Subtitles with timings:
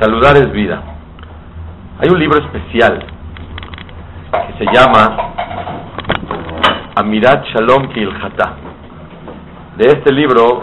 [0.00, 0.80] Saludar es vida.
[1.98, 3.04] Hay un libro especial
[4.30, 5.16] que se llama
[6.94, 8.54] Amirat Shalom Kilchata.
[9.76, 10.62] De este libro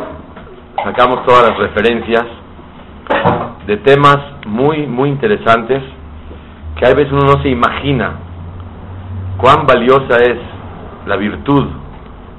[0.86, 2.24] sacamos todas las referencias
[3.68, 5.84] de temas muy, muy interesantes
[6.78, 8.14] que a veces uno no se imagina
[9.36, 10.40] cuán valiosa es
[11.08, 11.68] la virtud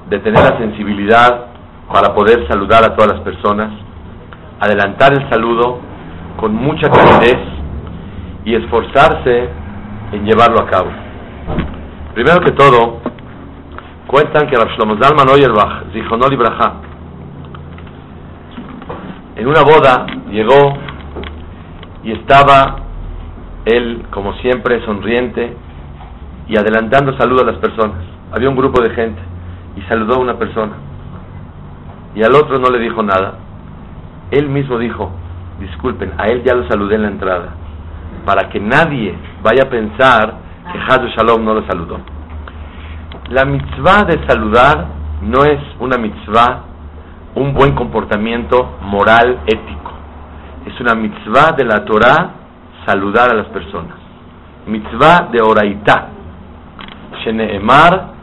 [0.09, 1.49] de tener la sensibilidad
[1.93, 3.71] para poder saludar a todas las personas,
[4.61, 5.96] adelantar el saludo
[6.37, 7.39] con mucha calidez
[8.45, 9.49] y esforzarse
[10.13, 10.91] en llevarlo a cabo.
[12.15, 13.01] Primero que todo,
[14.07, 16.75] cuentan que Rav Zalman Oyerbach, Zichonol Ibrahá,
[19.37, 20.79] en una boda llegó
[22.03, 22.77] y estaba
[23.67, 25.57] él, como siempre, sonriente
[26.49, 27.99] y adelantando saludo a las personas.
[28.33, 29.21] Había un grupo de gente
[29.77, 30.73] y saludó a una persona
[32.15, 33.35] y al otro no le dijo nada.
[34.31, 35.13] Él mismo dijo,
[35.61, 37.49] disculpen, a él ya lo saludé en la entrada,
[38.25, 40.35] para que nadie vaya a pensar
[40.73, 42.01] que Hazu Shalom no lo saludó.
[43.31, 44.87] La mitzvah de saludar
[45.23, 46.63] no es una mitzvah,
[47.35, 49.93] un buen comportamiento moral, ético.
[50.67, 52.31] Es una mitzvah de la Torah
[52.87, 53.97] saludar a las personas.
[54.67, 56.09] Mitzvah de oraitá.
[57.25, 58.15] Sheneemar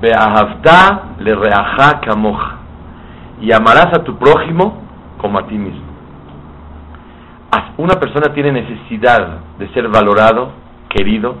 [0.00, 2.58] beahavta le reaja kamoja.
[3.40, 4.82] Y amarás a tu prójimo
[5.18, 5.83] como a ti mismo
[7.76, 10.52] una persona tiene necesidad de ser valorado,
[10.88, 11.36] querido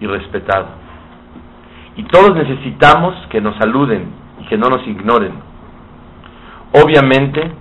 [0.00, 0.66] y respetado.
[1.96, 4.08] Y todos necesitamos que nos saluden
[4.40, 5.32] y que no nos ignoren.
[6.72, 7.52] Obviamente,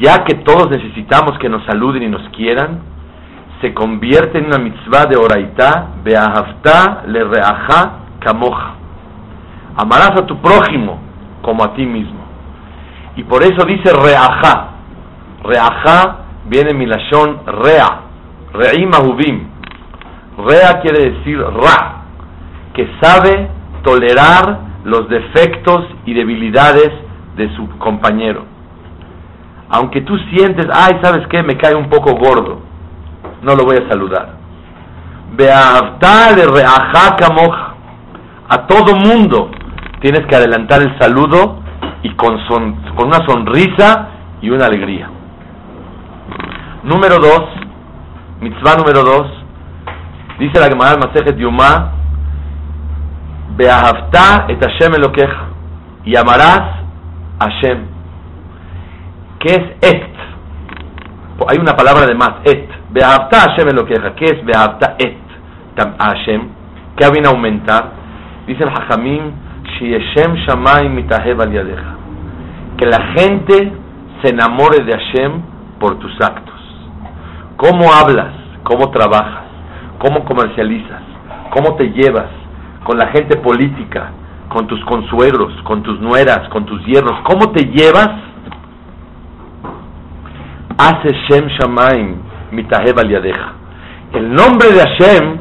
[0.00, 2.80] ya que todos necesitamos que nos saluden y nos quieran,
[3.60, 8.74] se convierte en una mitzvah de oraitá, beahavta le reaja kamoja.
[9.76, 10.98] Amarás a tu prójimo
[11.40, 12.20] como a ti mismo.
[13.16, 14.72] Y por eso dice reaja.
[15.42, 18.00] Reaja viene milashon rea,
[18.52, 19.48] re'im ahubim.
[20.38, 22.04] Rea quiere decir ra,
[22.74, 23.48] que sabe
[23.82, 26.90] tolerar los defectos y debilidades
[27.36, 28.44] de su compañero.
[29.68, 31.42] Aunque tú sientes, ay, ¿sabes qué?
[31.42, 32.60] Me cae un poco gordo.
[33.42, 34.36] No lo voy a saludar.
[38.48, 39.50] A todo mundo
[40.00, 41.58] tienes que adelantar el saludo
[42.02, 42.38] y con,
[42.94, 44.08] con una sonrisa
[44.40, 45.10] y una alegría.
[46.86, 47.42] Número dos,
[48.40, 49.26] mitzvah número dos,
[50.38, 51.90] dice la Gemara Masejet Yuma,
[53.56, 55.48] Beahavta et Hashem Elokeja,
[56.04, 56.84] y amarás
[57.40, 57.78] a Hashem.
[59.40, 60.12] ¿Qué es et?
[61.48, 62.68] Hay una palabra de más, et.
[62.92, 64.14] Beahavta Hashem Elokeja.
[64.14, 65.18] ¿Qué es Beahavta et
[65.98, 66.42] Hashem?
[66.96, 67.90] ¿Qué viene a aumentar?
[68.46, 69.32] Dice el Hajamim,
[69.76, 71.96] Shieshem Shamayim Mitahev al Yadeja.
[72.78, 73.72] Que la gente
[74.22, 75.42] se enamore de Hashem
[75.80, 76.55] por tus actos
[77.56, 79.44] cómo hablas, cómo trabajas,
[79.98, 81.02] cómo comercializas,
[81.50, 82.28] cómo te llevas
[82.84, 84.12] con la gente política,
[84.48, 88.10] con tus consuegros, con tus nueras, con tus yernos, cómo te llevas,
[90.78, 92.16] hace Shem Shamaim
[92.52, 93.52] mitahev al yadeja.
[94.12, 95.38] El nombre de Hashem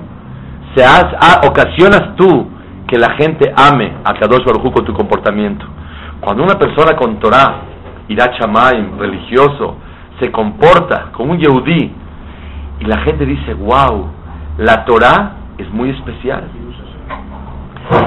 [0.76, 2.48] se hace, ocasionas tú
[2.88, 5.66] que la gente ame a Kadosh Baruj con tu comportamiento.
[6.20, 7.62] Cuando una persona con Torah,
[8.08, 9.76] irá Shamaim, religioso,
[10.20, 11.92] se comporta como un yehudí,
[12.80, 14.08] y la gente dice, wow,
[14.58, 16.44] la Torah es muy especial.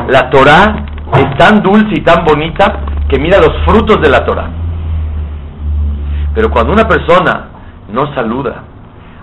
[0.09, 0.85] La Torah
[1.15, 4.49] es tan dulce y tan bonita que mira los frutos de la Torah.
[6.35, 7.49] Pero cuando una persona
[7.91, 8.63] no saluda,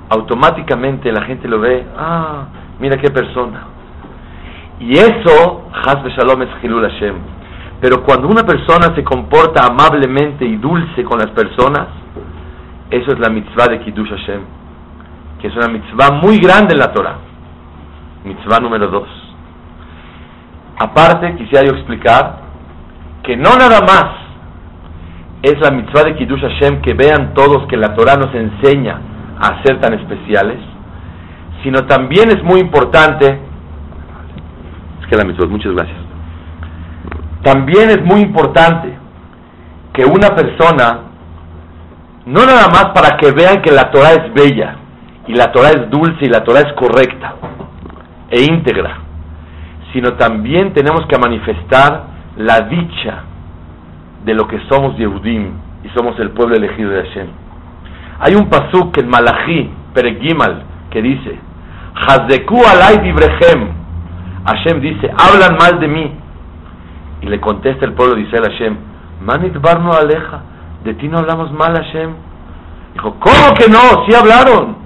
[0.10, 2.46] automáticamente la gente lo ve, ah,
[2.80, 3.64] mira qué persona.
[4.80, 7.16] Y eso, Hasbe Shalom es Hilul Hashem.
[7.80, 11.88] Pero cuando una persona se comporta amablemente y dulce con las personas,
[12.90, 14.55] eso es la mitzvah de Kiddush Hashem
[15.42, 17.18] que es una mitzvah muy grande en la Torah.
[18.24, 19.08] Mitzvah número dos.
[20.78, 22.42] Aparte, quisiera yo explicar
[23.24, 24.06] que no nada más
[25.42, 29.00] es la mitzvah de Kiddush Hashem que vean todos que la Torah nos enseña
[29.40, 30.58] a ser tan especiales,
[31.64, 33.40] sino también es muy importante,
[35.02, 35.98] es que la mitzvah, muchas gracias,
[37.44, 38.98] también es muy importante
[39.94, 41.00] que una persona,
[42.26, 44.76] no nada más para que vean que la Torah es bella,
[45.28, 47.36] y la Torah es dulce y la Torah es correcta
[48.30, 48.98] e íntegra,
[49.94, 52.04] sino también tenemos que manifestar
[52.38, 53.24] la dicha
[54.24, 55.52] de lo que somos Yehudim
[55.84, 57.28] y somos el pueblo elegido de Hashem.
[58.20, 61.40] Hay un pasuk en Malachi, Peregimal, que dice,
[61.96, 63.70] Hazdeku alay dibrehem.
[64.46, 66.12] Hashem dice, hablan mal de mí.
[67.22, 68.78] Y le contesta el pueblo de Israel Hashem,
[69.22, 70.42] Manit barno aleja,
[70.84, 72.14] de ti no hablamos mal Hashem.
[72.94, 74.06] Dijo, ¿cómo que no?
[74.06, 74.85] Sí hablaron.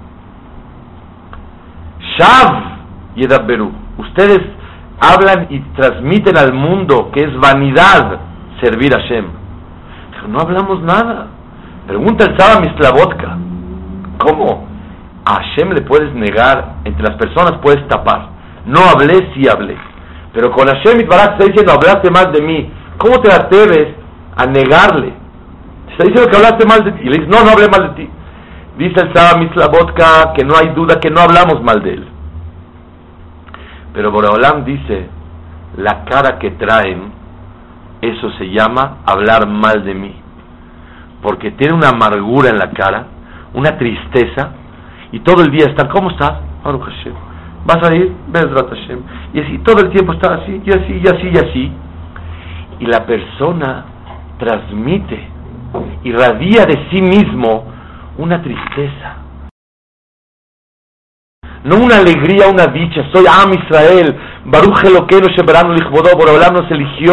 [2.16, 2.70] Shav
[3.16, 3.72] y Berú.
[3.98, 4.40] Ustedes
[5.00, 8.20] hablan y transmiten al mundo que es vanidad
[8.62, 9.26] servir a Hashem.
[10.12, 11.28] Dijo, no hablamos nada.
[11.86, 13.38] Pregunta el Saba Mislavodka.
[14.18, 14.68] ¿Cómo?
[15.24, 18.28] A Hashem le puedes negar, entre las personas puedes tapar.
[18.66, 19.76] No hablé, sí hablé.
[20.32, 22.70] Pero con Hashem Barak está diciendo, hablaste mal de mí.
[22.98, 23.94] ¿Cómo te atreves
[24.36, 25.12] a negarle?
[25.90, 27.00] Está diciendo que hablaste mal de ti.
[27.02, 28.10] Y le dice, no, no hablé mal de ti.
[28.80, 32.08] Dice el Saba Mislavodka que no hay duda que no hablamos mal de él.
[33.92, 35.06] Pero Boreolam dice,
[35.76, 37.12] la cara que traen,
[38.00, 40.14] eso se llama hablar mal de mí.
[41.20, 43.04] Porque tiene una amargura en la cara,
[43.52, 44.52] una tristeza,
[45.12, 46.38] y todo el día están, ¿cómo estás?
[46.64, 47.12] Baruch Hashem.
[47.66, 48.10] ¿Vas a ir?
[48.28, 49.00] Bezrat Hashem.
[49.34, 51.72] Y así, todo el tiempo está así, y así, y así, y así.
[52.78, 53.84] Y la persona
[54.38, 55.28] transmite,
[56.02, 57.78] irradia de sí mismo
[58.18, 59.30] una tristeza
[61.64, 63.04] no una alegría, una dicha.
[63.12, 64.16] Soy Am Israel,
[64.46, 67.12] Baruch Eloqueno Sheberano Lichbodó, Borolam nos eligió,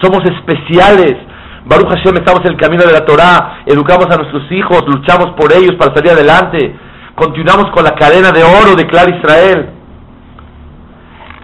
[0.00, 1.16] somos especiales.
[1.64, 5.52] Baruch Hashem, estamos en el camino de la Torah, educamos a nuestros hijos, luchamos por
[5.52, 6.74] ellos para salir adelante,
[7.14, 9.70] continuamos con la cadena de oro de Clar Israel.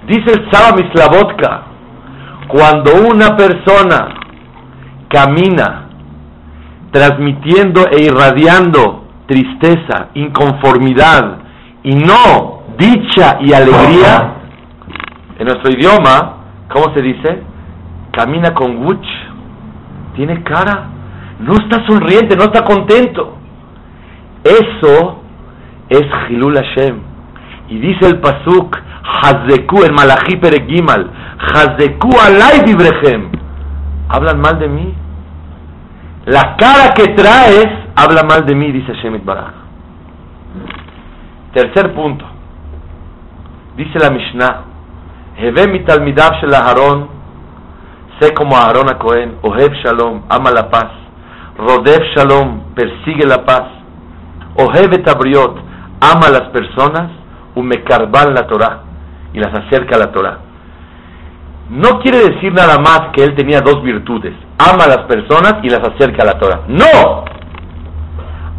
[0.06, 1.62] Dice el Saba Mislavotka,
[2.48, 4.14] cuando una persona
[5.08, 5.83] camina
[6.94, 11.38] transmitiendo e irradiando tristeza, inconformidad,
[11.82, 14.34] y no dicha y alegría,
[15.36, 16.36] en nuestro idioma,
[16.72, 17.42] ¿cómo se dice?
[18.12, 19.04] Camina con wuch,
[20.14, 20.90] tiene cara,
[21.40, 23.38] no está sonriente, no está contento.
[24.44, 25.22] Eso
[25.88, 27.00] es Hilul Hashem.
[27.70, 28.78] Y dice el Pasuk,
[29.20, 32.62] Hazeku, el Malachi Peregimal, Hazeku alay.
[34.10, 34.94] Hablan mal de mí.
[36.26, 39.52] La cara que traes habla mal de mí, dice Shemit Baraj.
[41.52, 42.24] Tercer punto.
[43.76, 44.64] Dice la Mishnah,
[45.36, 47.08] Heve mi talmidav shel Aharon,
[48.20, 50.90] sé como Aharon a Cohen, Ohev Shalom, ama la paz,
[51.58, 53.64] Rodef Shalom, persigue la paz,
[54.56, 55.58] Ohev etabriot,
[56.00, 57.10] ama las personas,
[57.56, 58.80] Umekarban la Torah,
[59.32, 60.38] y las acerca a la Torah.
[61.70, 65.70] No quiere decir nada más que él tenía dos virtudes, ama a las personas y
[65.70, 66.60] las acerca a la Torah.
[66.68, 67.24] No,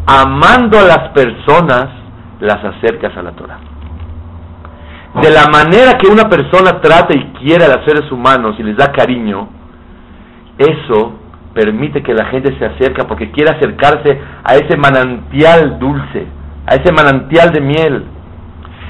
[0.06, 1.88] amando a las personas,
[2.40, 3.58] las acercas a la Torah.
[5.22, 8.76] De la manera que una persona trata y quiere a los seres humanos y les
[8.76, 9.48] da cariño,
[10.58, 11.14] eso
[11.54, 16.26] permite que la gente se acerque porque quiere acercarse a ese manantial dulce,
[16.66, 18.04] a ese manantial de miel.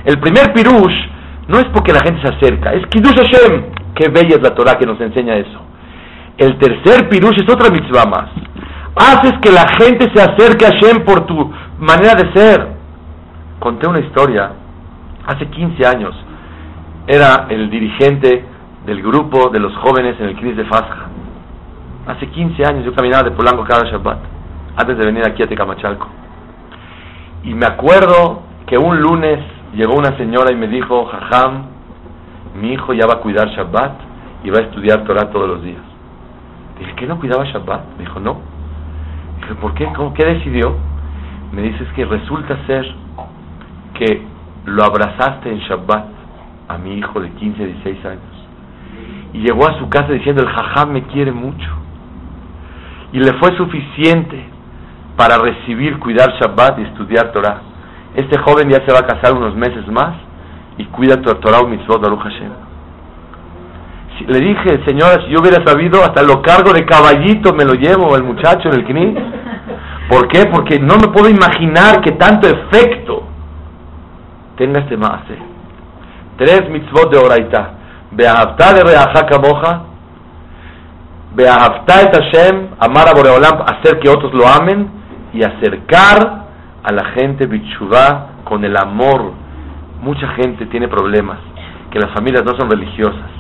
[0.05, 0.95] El primer pirush
[1.47, 3.86] no es porque la gente se acerca, es Kiddush Hashem.
[3.97, 5.59] Qué bella es la Torah que nos enseña eso.
[6.39, 8.31] El tercer pirush es otra mitzvah más.
[8.95, 12.77] Haces que la gente se acerque a Hashem por tu manera de ser
[13.59, 14.53] conté una historia
[15.27, 16.15] hace 15 años.
[17.07, 18.45] Era el dirigente
[18.85, 21.09] del grupo de los jóvenes en el Cris de Fasja.
[22.07, 24.19] Hace 15 años yo caminaba de Polanco cada Shabbat,
[24.77, 26.07] antes de venir aquí a Tecamachalco.
[27.43, 29.41] Y me acuerdo que un lunes
[29.75, 31.76] llegó una señora y me dijo, Jajam,
[32.61, 33.93] mi hijo ya va a cuidar Shabbat
[34.45, 35.83] y va a estudiar Torah todos los días.
[36.79, 37.97] Dije, ¿qué no cuidaba Shabbat?
[37.99, 38.41] Me dijo, no.
[39.41, 39.87] Dije, ¿por qué?
[39.95, 40.77] ¿Cómo, ¿Qué decidió?
[41.53, 42.87] Me dice, es que resulta ser
[43.95, 44.23] que
[44.67, 46.07] lo abrazaste en Shabbat
[46.69, 48.21] a mi hijo de 15, 16 años.
[49.33, 51.71] Y llegó a su casa diciendo, el jajam me quiere mucho.
[53.13, 54.45] Y le fue suficiente
[55.17, 57.61] para recibir, cuidar Shabbat y estudiar Torah.
[58.15, 60.26] Este joven ya se va a casar unos meses más
[60.79, 62.53] y cuida Torah o mitzvot Baruch Hashem.
[64.29, 68.17] Le dije, señora, si yo hubiera sabido, hasta lo cargo de caballito me lo llevo
[68.17, 69.19] el muchacho en el knis.
[70.09, 70.47] ¿Por qué?
[70.47, 73.25] Porque no me puedo imaginar que tanto efecto
[74.57, 75.37] tenga este maase.
[76.39, 77.71] Tres mitzvot de oraita.
[78.13, 79.83] Beahavta de reaja kamoja.
[81.35, 82.69] Beahavta et Hashem.
[82.79, 83.63] Amar a Boreolam.
[83.63, 84.89] Hacer que otros lo amen.
[85.33, 86.47] Y acercar
[86.83, 89.33] a la gente bichuvá con el amor.
[90.03, 91.39] Mucha gente tiene problemas.
[91.91, 93.31] Que las familias no son religiosas.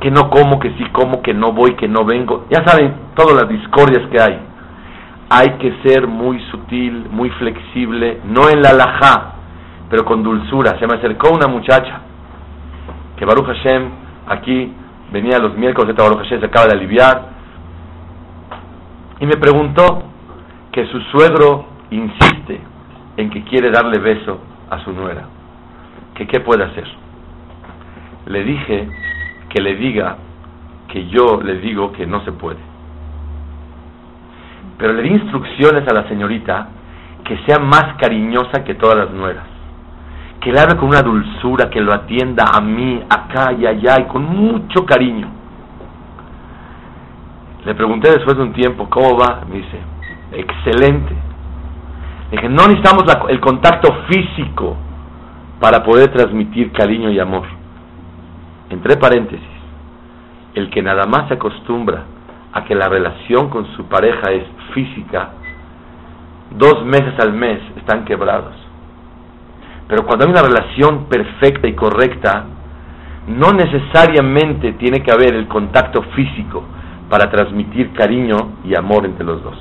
[0.00, 2.46] Que no como, que sí como, que no voy, que no vengo.
[2.50, 4.38] Ya saben todas las discordias que hay.
[5.28, 9.36] Hay que ser muy sutil, muy flexible, no en la laja
[9.88, 10.78] pero con dulzura.
[10.78, 12.00] Se me acercó una muchacha
[13.16, 13.90] que Baruch Hashem
[14.26, 14.72] aquí
[15.12, 17.36] venía los miércoles, esta Baruch Hashem se acaba de aliviar,
[19.20, 20.02] y me preguntó
[20.72, 22.60] que su suegro insiste
[23.16, 24.38] en que quiere darle beso
[24.70, 25.24] a su nuera,
[26.14, 26.86] que qué puede hacer.
[28.26, 28.88] Le dije
[29.48, 30.16] que le diga
[30.88, 32.58] que yo le digo que no se puede.
[34.78, 36.68] Pero le di instrucciones a la señorita
[37.24, 39.44] que sea más cariñosa que todas las nueras.
[40.40, 44.04] Que le hable con una dulzura, que lo atienda a mí, acá y allá, y
[44.04, 45.28] con mucho cariño.
[47.64, 49.42] Le pregunté después de un tiempo, ¿cómo va?
[49.48, 49.80] Me dice,
[50.32, 51.25] excelente.
[52.30, 54.76] Dije, no necesitamos el contacto físico
[55.60, 57.46] para poder transmitir cariño y amor.
[58.70, 59.46] Entre paréntesis,
[60.54, 62.04] el que nada más se acostumbra
[62.52, 65.30] a que la relación con su pareja es física,
[66.50, 68.54] dos meses al mes están quebrados.
[69.88, 72.44] Pero cuando hay una relación perfecta y correcta,
[73.28, 76.64] no necesariamente tiene que haber el contacto físico
[77.08, 79.56] para transmitir cariño y amor entre los dos.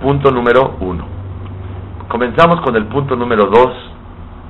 [0.00, 1.04] Punto número uno.
[2.08, 3.72] Comenzamos con el punto número dos,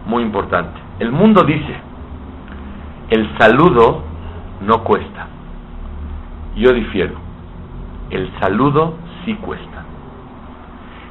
[0.06, 0.78] muy importante.
[0.98, 1.74] El mundo dice,
[3.10, 4.02] el saludo
[4.60, 5.26] no cuesta.
[6.56, 7.14] Yo difiero.
[8.10, 9.84] El saludo sí cuesta.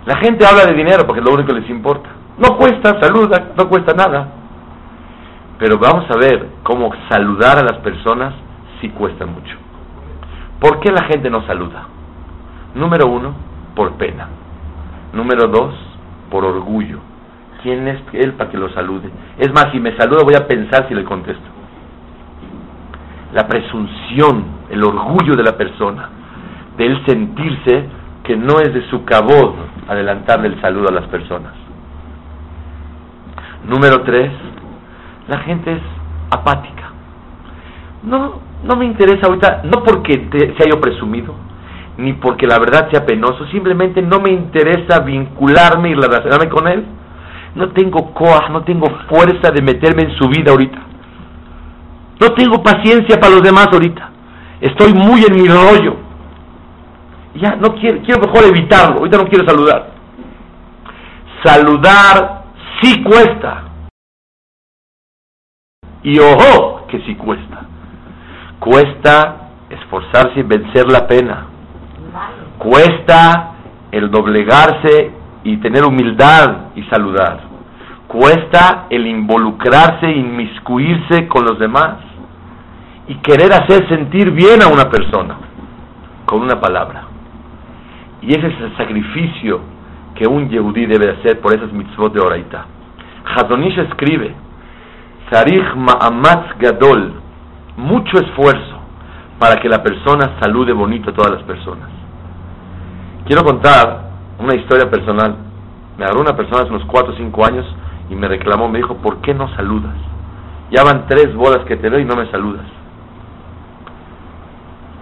[0.06, 2.10] La gente habla de dinero porque es lo único que les importa.
[2.38, 4.27] No cuesta, saluda, no cuesta nada.
[5.60, 8.34] Pero vamos a ver cómo saludar a las personas
[8.79, 9.56] sí cuesta mucho.
[10.60, 11.88] ¿Por qué la gente no saluda?
[12.75, 13.34] Número uno,
[13.78, 14.28] por pena.
[15.14, 15.74] Número dos,
[16.32, 17.00] por orgullo.
[17.62, 19.10] ¿Quién es él para que lo salude?
[19.38, 21.46] Es más, si me saluda voy a pensar si le contesto.
[23.34, 26.10] La presunción, el orgullo de la persona,
[26.76, 27.86] de él sentirse
[28.24, 29.54] que no es de su cabod
[29.88, 31.54] adelantarle el saludo a las personas.
[33.68, 34.32] Número tres,
[35.28, 35.82] la gente es
[36.32, 36.92] apática.
[38.04, 41.36] No, no me interesa ahorita, no porque se haya presumido,
[41.98, 46.86] ni porque la verdad sea penoso, simplemente no me interesa vincularme y relacionarme con él.
[47.56, 50.77] No tengo coa, no tengo fuerza de meterme en su vida ahorita.
[52.20, 54.12] No tengo paciencia para los demás ahorita.
[54.62, 55.98] Estoy muy en mi rollo.
[57.36, 58.98] Ya, no quiero, quiero mejor evitarlo.
[58.98, 59.92] Ahorita no quiero saludar.
[61.44, 62.44] Saludar
[62.82, 63.63] sí cuesta.
[66.04, 67.66] Y ojo, que sí cuesta.
[68.60, 71.57] Cuesta esforzarse y vencer la pena.
[72.58, 73.54] Cuesta
[73.92, 75.12] el doblegarse
[75.44, 77.42] y tener humildad y saludar.
[78.08, 81.98] Cuesta el involucrarse, inmiscuirse con los demás
[83.08, 85.38] y querer hacer sentir bien a una persona
[86.26, 87.04] con una palabra.
[88.22, 89.62] Y ese es el sacrificio
[90.16, 92.66] que un yehudí debe hacer por esas mitzvot de Oraita.
[93.36, 94.34] Hazonish escribe,
[95.30, 97.14] Sarich Ma'amatz Gadol,
[97.78, 98.80] mucho esfuerzo
[99.40, 101.97] para que la persona salude bonito a todas las personas.
[103.28, 104.04] Quiero contar
[104.40, 105.36] una historia personal.
[105.98, 107.66] Me agarró una persona hace unos 4 o 5 años
[108.10, 109.96] y me reclamó, me dijo, ¿por qué no saludas?
[110.72, 112.66] Ya van tres bodas que te doy y no me saludas.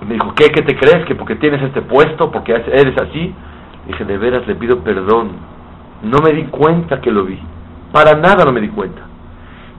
[0.08, 0.48] Me dijo, ¿qué?
[0.50, 1.05] ¿Qué te crees?
[1.05, 2.32] ¿Que porque tienes este puesto?
[2.32, 3.34] ¿Porque eres así?
[3.88, 5.29] Dije, de veras le pido perdón.
[6.01, 7.39] No me di cuenta que lo vi.
[7.91, 9.01] Para nada no me di cuenta.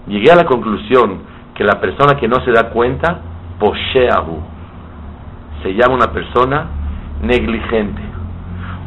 [0.06, 1.18] Llegué a la conclusión
[1.54, 3.22] que la persona que no se da cuenta,
[3.58, 4.40] posheahu,
[5.64, 6.66] se llama una persona
[7.22, 8.05] negligente.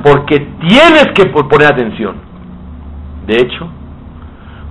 [0.04, 2.16] Porque tienes que poner atención.
[3.26, 3.68] De hecho,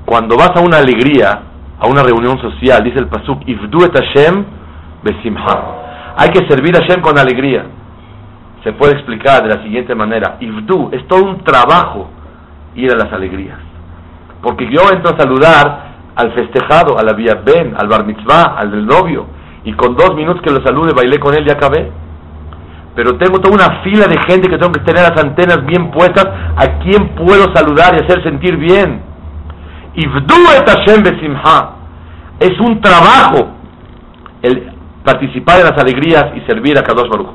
[0.05, 1.43] cuando vas a una alegría,
[1.79, 4.45] a una reunión social, dice el Pasuk, Ifdu et Hashem
[5.03, 5.89] besimha
[6.21, 7.65] hay que servir a Hashem con alegría.
[8.65, 10.37] Se puede explicar de la siguiente manera.
[10.41, 12.11] Ifdu, es todo un trabajo
[12.75, 13.59] ir a las alegrías.
[14.43, 18.73] Porque yo entro a saludar al festejado, a la vía Ben, al bar mitzvah, al
[18.73, 19.27] del novio,
[19.63, 21.89] y con dos minutos que lo salude, bailé con él y acabé.
[22.99, 26.27] Pero tengo toda una fila de gente que tengo que tener las antenas bien puestas,
[26.57, 29.03] a quien puedo saludar y hacer sentir bien.
[32.41, 33.51] Es un trabajo.
[34.43, 34.73] El,
[35.05, 37.29] participar en las alegrías y servir a Kadosh Baruj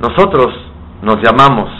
[0.00, 0.48] Nosotros
[1.02, 1.70] nos llamamos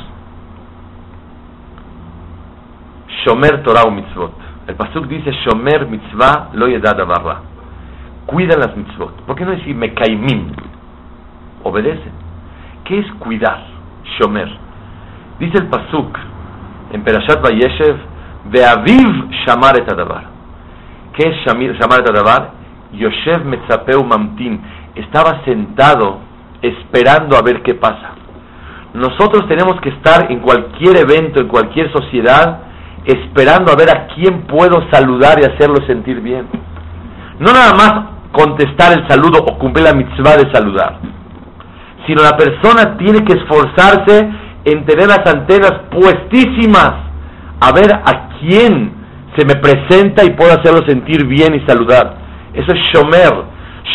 [3.25, 4.35] Shomer Torah u Mitzvot.
[4.69, 7.58] El Pasuk dice Shomer Mitzvah lo yedad barra.
[8.29, 9.23] Cuidan las mitzvot.
[9.23, 10.53] ¿Por qué no decir Mekaimim?
[11.65, 12.13] Obedecen.
[12.85, 13.65] ¿Qué es cuidar?
[14.05, 14.49] Shomer.
[15.41, 16.19] Dice el Pasuk
[16.93, 17.97] en Perashat Vayeshev,
[18.51, 20.25] Ve'aviv Shamar et Adabar.
[21.15, 22.51] ¿Qué es Shamar Tadabar?
[22.93, 24.61] Yoshev Metzapeu Mamtin.
[24.95, 26.19] Estaba sentado
[26.61, 28.11] esperando a ver qué pasa.
[28.93, 32.61] Nosotros tenemos que estar en cualquier evento, en cualquier sociedad,
[33.07, 36.47] esperando a ver a quién puedo saludar y hacerlo sentir bien.
[37.39, 40.99] No nada más contestar el saludo o cumplir la mitzvah de saludar,
[42.07, 44.31] sino la persona tiene que esforzarse
[44.65, 46.93] en tener las antenas puestísimas
[47.61, 48.93] a ver a quién
[49.37, 52.17] se me presenta y puedo hacerlo sentir bien y saludar.
[52.53, 53.45] Eso es Shomer.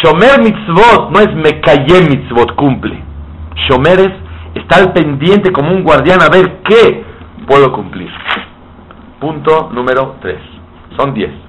[0.04, 3.02] Shomer mitzvot no es me callé mitzvot, cumple.
[3.68, 4.24] Shomer es
[4.56, 7.04] está al pendiente como un guardián a ver qué
[7.48, 8.12] puedo cumplir.
[9.20, 10.38] Punto número 3.
[10.98, 11.43] Son 10.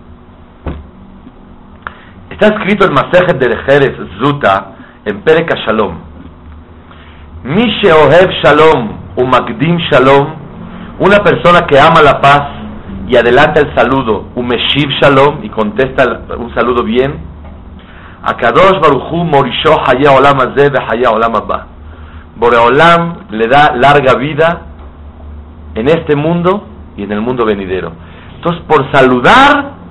[2.34, 4.72] Está escrito en Masejet de Jerez Zuta
[5.04, 5.94] en Pereka Shalom.
[7.44, 10.34] Mishe Ohev Shalom o Magdim Shalom,
[10.98, 12.42] una persona que ama la paz
[13.06, 17.14] y adelanta el saludo, Umeshiv Shalom, y contesta un saludo bien,
[18.24, 21.66] Akadosh Baruchu Morisho Haya Olam Azeh Haya Olam Abba.
[22.34, 24.62] Boreolam le da larga vida
[25.76, 27.92] en este mundo y en el mundo venidero.
[28.34, 29.83] Entonces, por saludar,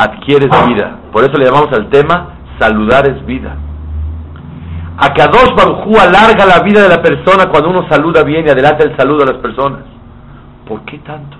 [0.00, 0.98] adquieres vida.
[1.12, 3.54] Por eso le llamamos al tema, saludar es vida.
[4.96, 8.96] Akadosh Baruchu alarga la vida de la persona cuando uno saluda bien y adelanta el
[8.96, 9.80] saludo a las personas.
[10.66, 11.36] ¿Por qué tanto?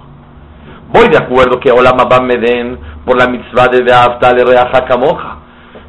[0.92, 4.44] Voy de acuerdo que Olam Abba me den por la mitzvah de Beafta le
[4.88, 5.36] Kamoja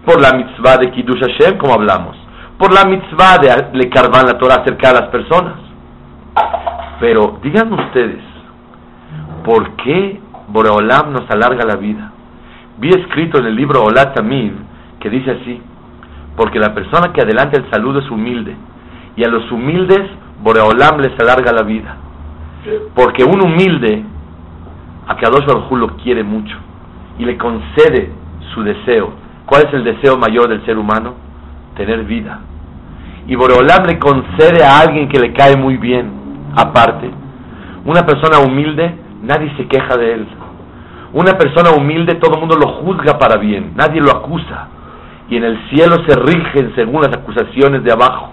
[0.06, 2.18] por la mitzvah de Kiddush Hashem, como hablamos,
[2.58, 5.56] por la mitzvah de le carvan la Torah cerca a las personas.
[7.00, 8.24] Pero díganme ustedes,
[9.44, 12.12] ¿por qué Boreolam nos alarga la vida?
[12.82, 14.52] Vi escrito en el libro Olat Tamid
[15.00, 15.62] que dice así,
[16.36, 18.56] porque la persona que adelanta el saludo es humilde,
[19.16, 20.02] y a los humildes
[20.44, 21.96] Boreolam les alarga la vida.
[22.94, 24.04] Porque un humilde,
[25.08, 26.58] a Kadosh Baruj lo quiere mucho
[27.18, 28.12] y le concede
[28.54, 29.22] su deseo
[29.52, 31.14] ¿Cuál es el deseo mayor del ser humano?
[31.76, 32.40] Tener vida.
[33.28, 36.10] Y Boreolam le concede a alguien que le cae muy bien,
[36.56, 37.12] aparte.
[37.84, 40.28] Una persona humilde, nadie se queja de él.
[41.13, 44.68] Una persona humilde, todo el mundo lo juzga para bien, nadie lo acusa.
[45.30, 48.32] Y en el cielo se rigen según las acusaciones de abajo.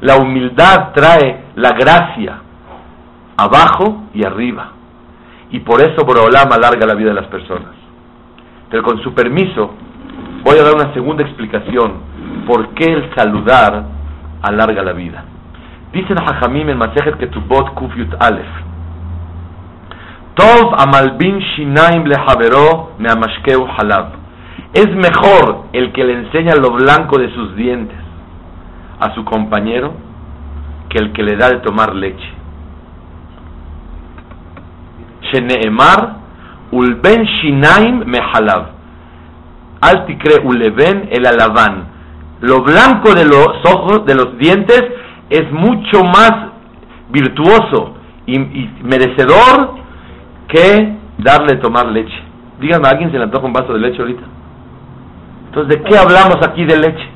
[0.00, 2.40] La humildad trae la gracia
[3.36, 4.72] abajo y arriba.
[5.50, 7.74] Y por eso Boreolam alarga la vida de las personas.
[8.70, 9.74] Pero con su permiso,
[10.44, 11.94] Voy a dar una segunda explicación
[12.46, 13.84] por qué el saludar
[14.40, 15.24] alarga la vida.
[15.92, 18.46] Dicen Hajamim en Masejet Ketubot Kufyut Alef.
[20.38, 24.12] Tov amalbin shinaim lehavero me amashkeu halab.
[24.72, 27.98] Es mejor el que le enseña lo blanco de sus dientes
[29.00, 29.94] a su compañero
[30.90, 32.30] que el que le da de tomar leche.
[35.32, 36.16] Sheneemar
[36.70, 38.78] ulben shinaim me halab
[39.80, 41.88] alticre uleven el alabán.
[42.40, 44.84] Lo blanco de los ojos, de los dientes,
[45.30, 46.32] es mucho más
[47.10, 47.94] virtuoso
[48.26, 48.38] y,
[48.82, 49.76] merecedor
[50.48, 52.16] que darle tomar leche.
[52.60, 54.22] Díganme, ¿a alguien se le antoja un vaso de leche ahorita?
[55.46, 57.08] Entonces, ¿de qué hablamos aquí de leche?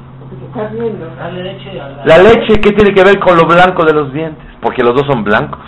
[2.04, 4.44] La leche, ¿qué tiene que ver con lo blanco de los dientes?
[4.60, 5.60] Porque los dos son blancos.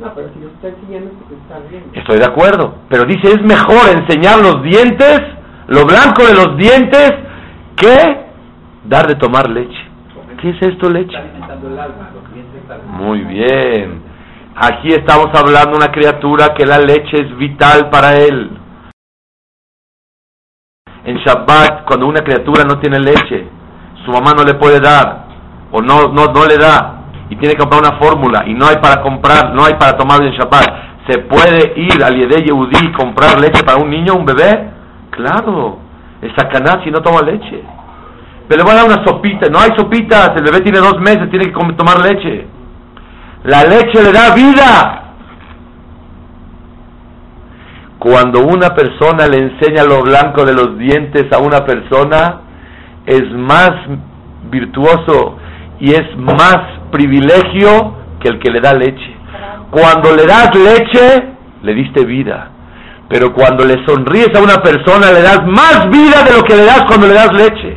[0.00, 1.84] No, pero si lo está enseñando porque está bien.
[1.92, 5.20] Estoy de acuerdo, pero dice es mejor enseñar los dientes,
[5.68, 7.12] lo blanco de los dientes,
[7.76, 8.24] que
[8.84, 9.84] dar de tomar leche.
[10.40, 11.16] ¿Qué es esto leche?
[12.98, 14.13] Muy bien.
[14.56, 18.56] Aquí estamos hablando de una criatura que la leche es vital para él.
[21.04, 23.48] En Shabbat, cuando una criatura no tiene leche,
[24.04, 25.26] su mamá no le puede dar,
[25.72, 28.76] o no, no, no le da, y tiene que comprar una fórmula y no hay
[28.76, 32.92] para comprar, no hay para tomar en Shabbat, ¿se puede ir al Yedei Yehudi y
[32.92, 34.70] comprar leche para un niño, un bebé?
[35.10, 35.78] Claro,
[36.22, 37.60] es sacaná si no toma leche.
[38.46, 41.28] Pero le voy a dar una sopita, no hay sopitas, el bebé tiene dos meses,
[41.28, 42.46] tiene que tomar leche.
[43.44, 45.00] La leche le da vida.
[47.98, 52.40] Cuando una persona le enseña lo blanco de los dientes a una persona,
[53.06, 53.70] es más
[54.50, 55.36] virtuoso
[55.78, 56.56] y es más
[56.90, 59.14] privilegio que el que le da leche.
[59.70, 61.24] Cuando le das leche,
[61.62, 62.50] le diste vida.
[63.08, 66.64] Pero cuando le sonríes a una persona, le das más vida de lo que le
[66.64, 67.76] das cuando le das leche.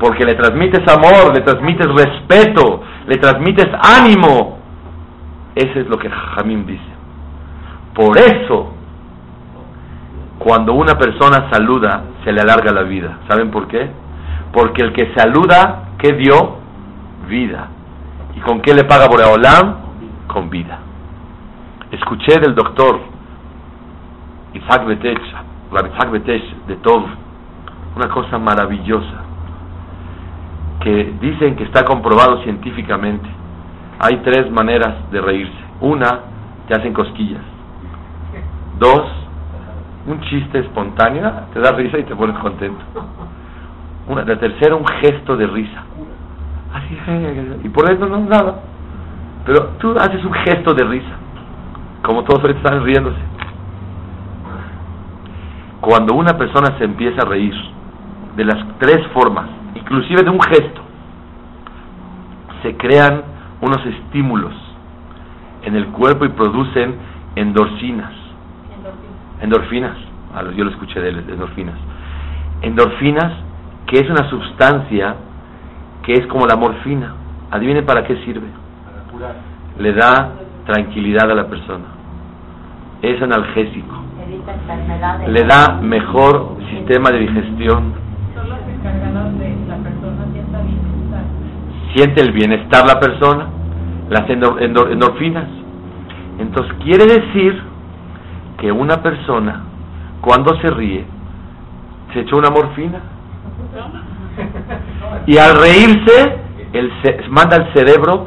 [0.00, 4.58] Porque le transmites amor, le transmites respeto, le transmites ánimo.
[5.54, 6.82] Ese es lo que Jamín dice.
[7.94, 8.72] Por eso,
[10.38, 13.18] cuando una persona saluda, se le alarga la vida.
[13.28, 13.90] ¿Saben por qué?
[14.52, 16.58] Porque el que saluda, ¿qué dio?
[17.28, 17.68] Vida.
[18.36, 19.76] ¿Y con qué le paga Boreolam?
[20.26, 20.78] Con vida.
[21.92, 23.00] Escuché del doctor
[24.54, 25.20] Isaac Betech,
[25.72, 27.04] Isaac Betech de todo,
[27.96, 29.23] una cosa maravillosa,
[30.84, 33.26] que dicen que está comprobado científicamente.
[33.98, 35.64] Hay tres maneras de reírse.
[35.80, 36.20] Una,
[36.68, 37.40] te hacen cosquillas.
[38.78, 39.06] Dos,
[40.06, 42.84] un chiste espontáneo, te da risa y te pones contento.
[44.08, 45.82] Una, la tercera, un gesto de risa.
[46.74, 46.98] Así,
[47.64, 48.60] y por eso no es nada.
[49.46, 51.16] Pero tú haces un gesto de risa.
[52.02, 53.20] Como todos están riéndose.
[55.80, 57.54] Cuando una persona se empieza a reír
[58.36, 59.48] de las tres formas,
[59.84, 60.80] inclusive de un gesto,
[62.62, 63.22] se crean
[63.60, 64.54] unos estímulos
[65.62, 66.94] en el cuerpo y producen
[67.36, 68.12] endorfinas.
[69.40, 69.96] Endorfinas.
[70.34, 71.74] Ah, yo lo escuché de endorfinas.
[72.62, 73.32] Endorfinas,
[73.86, 75.16] que es una sustancia
[76.02, 77.14] que es como la morfina.
[77.50, 78.46] Adivinen para qué sirve.
[79.78, 80.32] Le da
[80.66, 81.84] tranquilidad a la persona.
[83.02, 84.02] Es analgésico.
[85.28, 87.92] Le da mejor sistema de digestión.
[91.94, 93.46] Siente el bienestar la persona,
[94.10, 95.48] las endorfinas.
[96.38, 97.62] Entonces quiere decir
[98.58, 99.62] que una persona
[100.20, 101.04] cuando se ríe
[102.12, 103.00] se echó una morfina
[105.26, 106.38] y al reírse
[106.72, 106.90] el,
[107.30, 108.26] manda al cerebro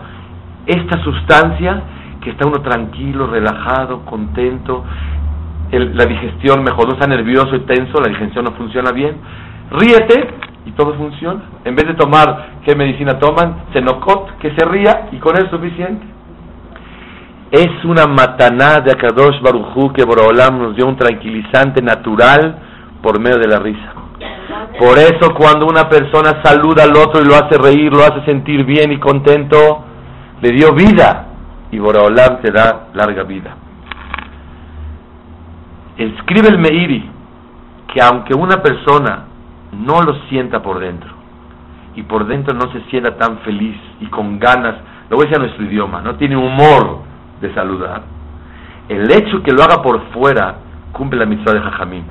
[0.65, 1.81] esta sustancia
[2.21, 4.83] que está uno tranquilo, relajado, contento,
[5.71, 9.17] la digestión mejor, no está nervioso y tenso, la digestión no funciona bien.
[9.71, 10.29] Ríete
[10.67, 11.41] y todo funciona.
[11.63, 13.67] En vez de tomar, ¿qué medicina toman?
[13.71, 16.05] Senocot, que se ría y con eso es suficiente.
[17.51, 22.59] Es una mataná de Akadosh Barujú que Borolam nos dio un tranquilizante natural
[23.01, 23.93] por medio de la risa.
[24.77, 28.65] Por eso cuando una persona saluda al otro y lo hace reír, lo hace sentir
[28.65, 29.85] bien y contento,
[30.41, 31.27] le dio vida
[31.71, 33.55] y Boraholam te da larga vida.
[35.97, 37.09] Escribe el Meiri
[37.93, 39.26] que aunque una persona
[39.71, 41.09] no lo sienta por dentro
[41.95, 44.75] y por dentro no se sienta tan feliz y con ganas,
[45.09, 46.99] lo voy a decir a nuestro idioma, no tiene humor
[47.41, 48.03] de saludar,
[48.89, 50.55] el hecho que lo haga por fuera
[50.91, 52.05] cumple la mitzvah de Jajamín.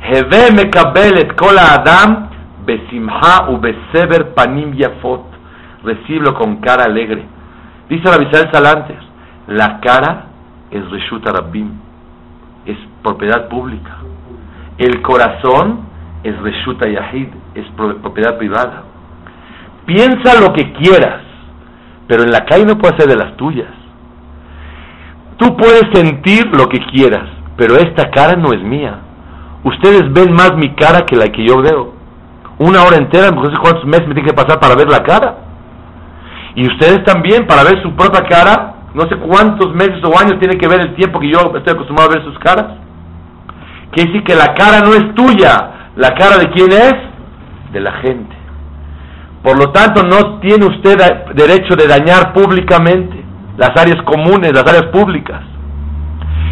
[0.00, 2.28] Heve mekabelet kol adam
[2.64, 3.60] besimha u
[4.34, 5.24] panim yafot.
[5.84, 7.24] Reciblo con cara alegre.
[7.88, 8.98] Dice Rabisal Salanter,
[9.46, 10.26] la cara
[10.70, 11.70] es Reshut Rabbim,
[12.64, 13.98] es propiedad pública.
[14.78, 15.86] El corazón
[16.22, 18.84] es Reshut Yahid, es propiedad privada.
[19.86, 21.22] Piensa lo que quieras,
[22.08, 23.70] pero en la calle no puede ser de las tuyas.
[25.36, 28.98] Tú puedes sentir lo que quieras, pero esta cara no es mía.
[29.64, 31.94] Ustedes ven más mi cara que la que yo veo.
[32.58, 35.38] Una hora entera, no sé cuántos meses me tiene que pasar para ver la cara.
[36.54, 40.56] Y ustedes también, para ver su propia cara, no sé cuántos meses o años tiene
[40.56, 42.78] que ver el tiempo que yo estoy acostumbrado a ver sus caras.
[43.90, 45.75] Quiere decir que la cara no es tuya.
[45.96, 46.94] ¿La cara de quién es?
[47.72, 48.36] De la gente.
[49.42, 50.98] Por lo tanto, no tiene usted
[51.34, 53.24] derecho de dañar públicamente
[53.56, 55.40] las áreas comunes, las áreas públicas.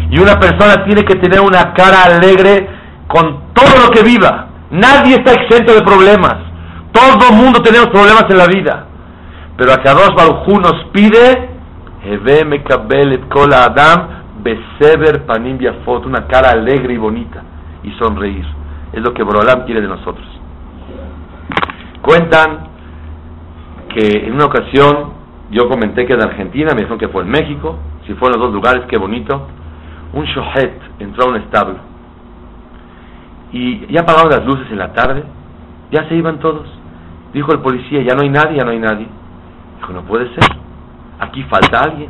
[0.09, 2.67] Y una persona tiene que tener una cara alegre
[3.07, 4.47] con todo lo que viva.
[4.71, 6.35] Nadie está exento de problemas.
[6.91, 8.87] Todo el mundo tenemos problemas en la vida.
[9.57, 11.49] Pero a Kadosh Baruj nos pide,
[13.53, 14.07] Adam,
[15.27, 15.59] Panim
[16.05, 17.41] una cara alegre y bonita,
[17.83, 18.45] y sonreír.
[18.95, 20.25] Es lo que Borolam quiere de nosotros.
[22.01, 22.69] Cuentan
[23.89, 25.13] que en una ocasión
[25.51, 27.77] yo comenté que en Argentina, me dijeron que fue en México,
[28.07, 29.47] si fue en los dos lugares, qué bonito,
[30.13, 31.95] un shohet entró a un establo
[33.55, 35.23] y ya apagaron las luces en la tarde,
[35.89, 36.67] ya se iban todos.
[37.33, 39.07] Dijo el policía, ya no hay nadie, ya no hay nadie.
[39.77, 40.43] Dijo, no puede ser,
[41.21, 42.09] aquí falta alguien.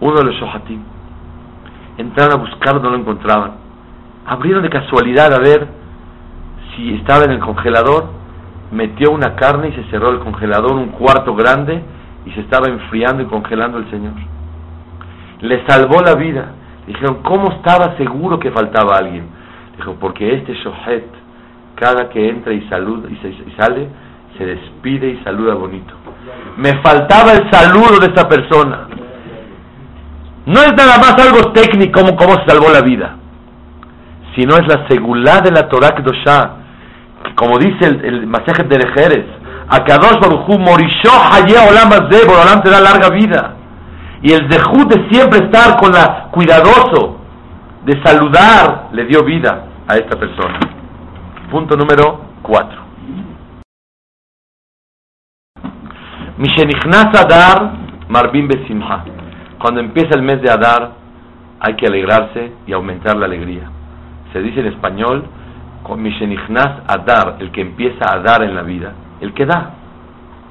[0.00, 0.80] Uno de los shohatim.
[1.98, 3.52] Entraron a buscarlo, no lo encontraban.
[4.30, 5.66] Abrieron de casualidad a ver
[6.76, 8.10] si estaba en el congelador,
[8.70, 11.82] metió una carne y se cerró el congelador, un cuarto grande,
[12.24, 14.12] y se estaba enfriando y congelando el Señor.
[15.40, 16.52] Le salvó la vida.
[16.86, 19.26] Dijeron, ¿cómo estaba seguro que faltaba alguien?
[19.76, 21.08] Dijo, porque este Shohet,
[21.74, 23.16] cada que entra y saluda y,
[23.60, 23.88] sale,
[24.38, 25.92] se despide y saluda bonito.
[26.56, 28.86] Me faltaba el saludo de esta persona.
[30.46, 33.16] No es nada más algo técnico como cómo se salvó la vida,
[34.36, 36.50] sino es la seguridad de la Torah Kedoshah,
[37.24, 39.26] que como dice el, el Masejet de Lejeres,
[39.70, 43.54] Akadosh Baruchu Morisho Haye Olam Olam te da larga vida.
[44.22, 47.20] Y el dejud de siempre estar con la cuidadoso,
[47.84, 50.58] de saludar, le dio vida a esta persona.
[51.50, 52.80] Punto número 4.
[56.36, 57.72] Mishenichnas Adar
[58.08, 59.04] Marbim Besimha.
[59.58, 60.92] Cuando empieza el mes de Adar,
[61.60, 63.70] hay que alegrarse y aumentar la alegría.
[64.32, 65.24] Se dice en español,
[65.96, 69.74] Mishenichnas Adar, el que empieza a dar en la vida, el que da.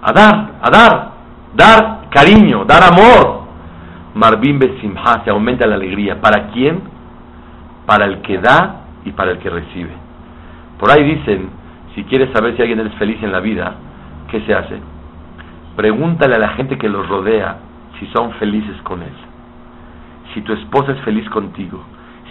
[0.01, 1.11] Adar, Adar,
[1.55, 3.39] dar cariño, dar amor.
[4.15, 6.19] Marbim Besimha, se aumenta la alegría.
[6.19, 6.81] ¿Para quién?
[7.85, 9.91] Para el que da y para el que recibe.
[10.77, 11.49] Por ahí dicen,
[11.95, 13.75] si quieres saber si alguien es feliz en la vida,
[14.29, 14.79] ¿qué se hace?
[15.75, 17.57] Pregúntale a la gente que los rodea
[17.99, 19.13] si son felices con él.
[20.33, 21.83] Si tu esposa es feliz contigo,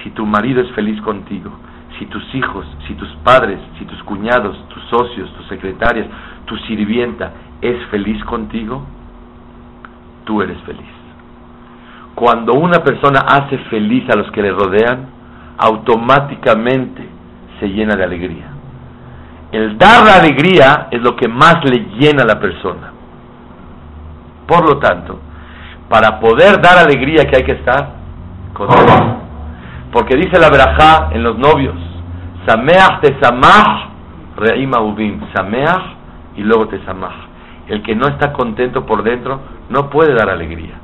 [0.03, 1.51] si tu marido es feliz contigo,
[1.99, 6.07] si tus hijos, si tus padres, si tus cuñados, tus socios, tus secretarias,
[6.45, 8.85] tu sirvienta es feliz contigo,
[10.25, 10.87] tú eres feliz.
[12.15, 15.07] Cuando una persona hace feliz a los que le rodean,
[15.59, 17.09] automáticamente
[17.59, 18.47] se llena de alegría.
[19.51, 22.93] El dar la alegría es lo que más le llena a la persona.
[24.47, 25.19] Por lo tanto,
[25.89, 27.95] para poder dar alegría que hay que estar
[28.53, 29.28] con.
[29.93, 31.77] Porque dice la verajá en los novios,
[32.47, 33.89] Sameach te samach
[34.37, 35.83] reima ubim, Sameach
[36.37, 37.29] y luego te samach.
[37.69, 40.75] El que no está contento por dentro no puede dar alegría.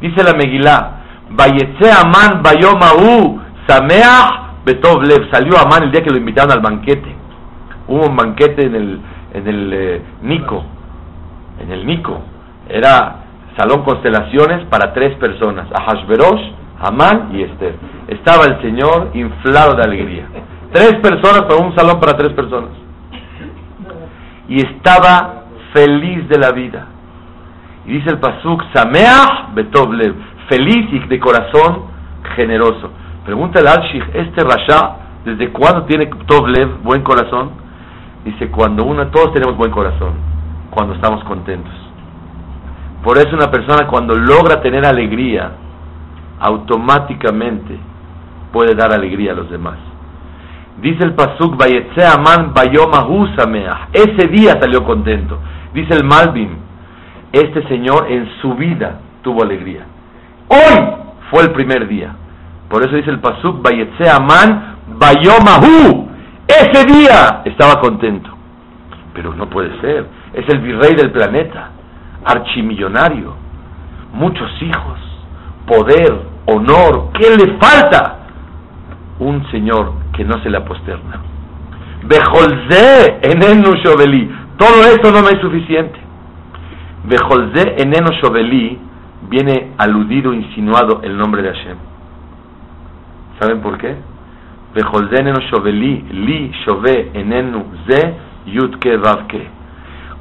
[0.00, 5.30] Dice la Megilá, Vayetze Amán Bayomahu Sameach Betov Lev.
[5.30, 7.14] Salió Amán el día que lo invitaron al banquete.
[7.88, 9.00] Hubo un banquete en el,
[9.34, 10.64] en el eh, Nico.
[11.60, 12.20] En el Nico.
[12.68, 13.16] Era
[13.56, 15.66] salón constelaciones para tres personas.
[15.72, 17.74] Ahashverosh, Amán y Esther.
[18.10, 20.26] Estaba el Señor inflado de alegría.
[20.72, 22.70] Tres personas para un salón para tres personas.
[24.48, 26.88] Y estaba feliz de la vida.
[27.86, 30.16] Y dice el Pasuk, Sameach Betov Lev,
[30.48, 31.84] feliz y de corazón
[32.34, 32.90] generoso.
[33.24, 37.52] Pregunta el Alshich, este Rasha, ¿desde cuándo tiene Tov Lev, buen corazón?
[38.24, 40.14] Dice, cuando uno, todos tenemos buen corazón,
[40.70, 41.72] cuando estamos contentos.
[43.04, 45.52] Por eso una persona cuando logra tener alegría,
[46.40, 47.89] automáticamente
[48.52, 49.78] puede dar alegría a los demás.
[50.80, 52.54] Dice el Pasuk, Aman.
[53.92, 55.38] Ese día salió contento.
[55.74, 56.56] Dice el Malvin,
[57.32, 59.84] este señor en su vida tuvo alegría.
[60.48, 60.90] Hoy
[61.30, 62.14] fue el primer día.
[62.68, 63.66] Por eso dice el Pasuk,
[64.08, 66.08] Aman Bayomahu.
[66.46, 68.30] Ese día estaba contento.
[69.14, 70.06] Pero no puede ser.
[70.32, 71.70] Es el virrey del planeta,
[72.24, 73.34] archimillonario,
[74.14, 74.98] muchos hijos,
[75.66, 77.10] poder, honor.
[77.12, 78.19] ¿Qué le falta?
[79.20, 81.20] Un señor que no se le aposterna.
[82.04, 84.30] Bejolze enenu shoveli.
[84.56, 85.98] Todo esto no me es suficiente.
[87.04, 88.78] Bejolze eneno shoveli
[89.28, 91.76] viene aludido, insinuado el nombre de Hashem.
[93.38, 93.94] ¿Saben por qué?
[94.74, 98.14] Bejolze eneno shoveli, li shove enenu ze
[98.46, 99.48] yudke vavke.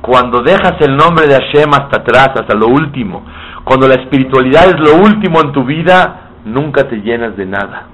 [0.02, 3.26] Cuando dejas el nombre de Hashem hasta atrás, hasta lo último,
[3.64, 7.88] cuando la espiritualidad es lo último en tu vida, nunca te llenas de nada.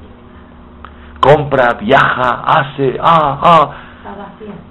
[1.26, 3.72] Compra, viaja, hace, ah, ah,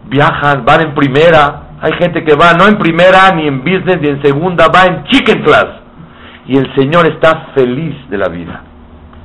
[0.04, 4.06] viajan, van en primera, hay gente que va no en primera, ni en business, ni
[4.08, 5.66] en segunda, va en chicken class.
[6.46, 8.62] Y el Señor está feliz de la vida.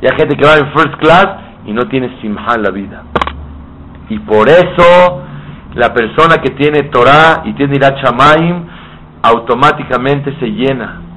[0.02, 1.28] Y hay gente que va en first class
[1.68, 3.04] y no tiene simha en la vida.
[4.10, 5.22] Y por eso
[5.76, 8.65] la persona que tiene Torah y tiene Irat Shamaim
[9.22, 11.09] automáticamente se llena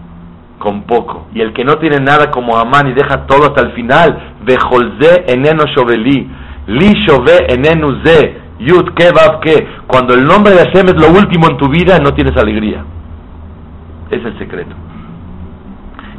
[0.63, 1.27] con poco.
[1.35, 5.25] Y el que no tiene nada como Amán y deja todo hasta el final, Bejolze
[5.27, 6.31] eneno shoveli,
[6.69, 9.67] li shove enenu ze, Yud, ke, Vav, ke.
[9.89, 12.85] Cuando el nombre de Hashem es lo último en tu vida, no tienes alegría.
[14.09, 14.75] Es el secreto.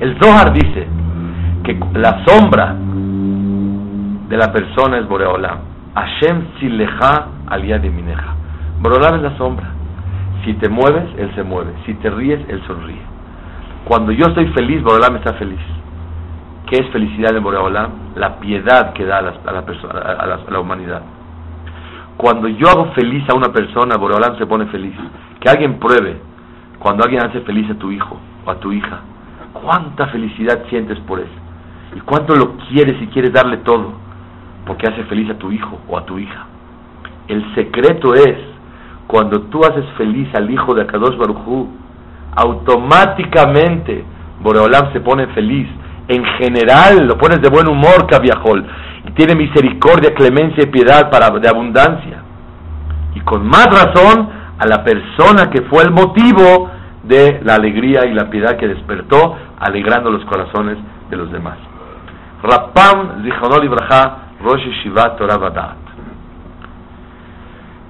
[0.01, 0.87] El Zohar dice
[1.63, 2.75] que la sombra
[4.27, 5.59] de la persona es Boreolam.
[5.95, 8.35] Hashem sileja aliyah de mineja.
[8.81, 9.69] Boreolam es la sombra.
[10.43, 11.71] Si te mueves, Él se mueve.
[11.85, 13.12] Si te ríes, Él sonríe.
[13.85, 15.59] Cuando yo estoy feliz, Boreolam está feliz.
[16.67, 17.91] ¿Qué es felicidad de Boreolam?
[18.15, 21.01] La piedad que da a la, humanidad.
[22.15, 24.93] Cuando yo hago feliz a una persona, Boreolam se pone feliz.
[25.41, 26.17] Que alguien pruebe,
[26.79, 29.01] cuando alguien hace feliz a tu hijo o a tu hija,
[29.53, 31.43] cuánta felicidad sientes por eso.
[31.95, 33.93] Y cuánto lo quieres y quieres darle todo,
[34.65, 36.45] porque hace feliz a tu hijo o a tu hija.
[37.27, 38.37] El secreto es,
[39.07, 41.69] cuando tú haces feliz al hijo de Akadosh Baruchú,
[42.35, 44.03] automáticamente
[44.41, 45.67] Boreolam se pone feliz.
[46.07, 48.65] En general, lo pones de buen humor, Cabiajol
[49.05, 52.23] y tiene misericordia, clemencia y piedad para de abundancia.
[53.15, 56.69] Y con más razón a la persona que fue el motivo
[57.03, 60.77] de la alegría y la piedad que despertó, alegrando los corazones
[61.09, 61.57] de los demás.
[62.41, 63.69] Rapam Zichonol
[64.41, 65.75] Rosh Torah.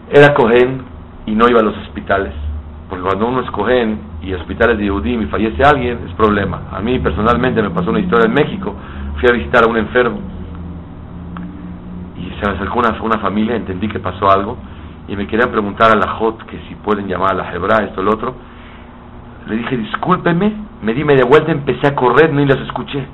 [0.09, 0.83] Era Cohen
[1.25, 2.33] y no iba a los hospitales.
[2.89, 6.63] Porque cuando uno es Cohen y hospitales de Yehudim y fallece alguien, es problema.
[6.71, 8.73] A mí personalmente me pasó una historia en México.
[9.19, 10.19] Fui a visitar a un enfermo
[12.43, 14.57] se me acercó una, una familia, entendí que pasó algo,
[15.07, 18.01] y me querían preguntar a la Jot que si pueden llamar a la Hebra, esto,
[18.01, 18.35] lo otro.
[19.47, 23.05] Le dije, discúlpeme, me di media vuelta, empecé a correr, ni los escuché,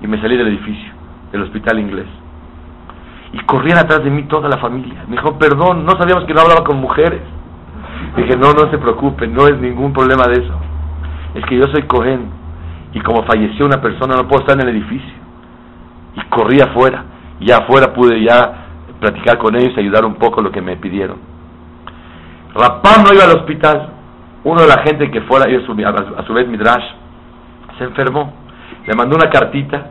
[0.00, 0.92] y me salí del edificio,
[1.32, 2.06] del hospital inglés.
[3.32, 5.04] Y corrían atrás de mí toda la familia.
[5.08, 7.20] Me dijo, perdón, no sabíamos que no hablaba con mujeres.
[8.16, 10.54] Dije, no, no se preocupen, no es ningún problema de eso.
[11.34, 12.30] Es que yo soy Cohen,
[12.92, 15.14] y como falleció una persona, no puedo estar en el edificio.
[16.14, 17.04] Y corrí afuera,
[17.40, 18.66] y afuera pude ya
[19.00, 21.18] platicar con ellos y ayudar un poco lo que me pidieron.
[22.54, 23.88] Rapam no iba al hospital.
[24.44, 26.84] Uno de la gente que fuera, su, a su vez Midrash,
[27.78, 28.32] Se enfermó.
[28.86, 29.90] Le mandó una cartita.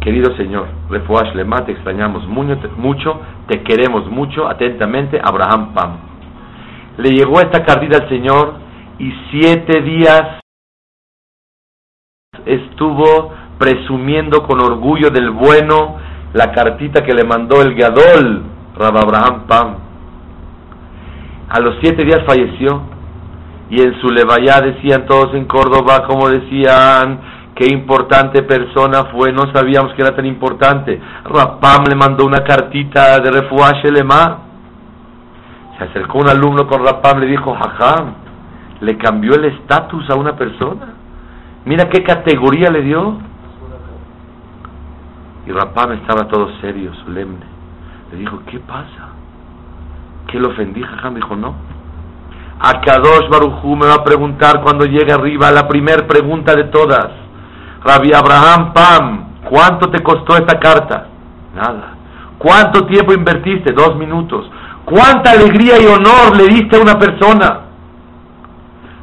[0.00, 4.46] Querido señor, Refuash Lema, te extrañamos mucho, te queremos mucho.
[4.48, 6.13] Atentamente, Abraham Pam.
[6.98, 8.54] Le llegó esta cartita al señor
[8.98, 10.40] y siete días
[12.46, 15.96] estuvo presumiendo con orgullo del bueno
[16.32, 18.42] la cartita que le mandó el Gadol,
[18.76, 19.76] Rab Abraham Pam.
[21.48, 22.82] A los siete días falleció
[23.70, 27.20] y en su levaya decían todos en Córdoba, como decían,
[27.54, 31.00] qué importante persona fue, no sabíamos que era tan importante.
[31.24, 33.90] Rapam le mandó una cartita de refuaje.
[35.78, 38.14] Se acercó un alumno con Rapam, le dijo, jajam,
[38.80, 40.94] le cambió el estatus a una persona.
[41.64, 43.18] Mira qué categoría le dio.
[45.46, 47.44] Y Rapam estaba todo serio, solemne.
[48.12, 49.08] Le dijo, ¿qué pasa?
[50.28, 50.82] ¿Qué le ofendí?
[50.82, 51.54] Jajam dijo, no.
[52.60, 57.08] A Kadosh Barujú me va a preguntar cuando llegue arriba la primera pregunta de todas.
[57.82, 61.08] Rabbi Abraham Pam, ¿cuánto te costó esta carta?
[61.54, 61.94] Nada.
[62.38, 63.72] ¿Cuánto tiempo invertiste?
[63.72, 64.48] Dos minutos.
[64.84, 67.60] ¿Cuánta alegría y honor le diste a una persona?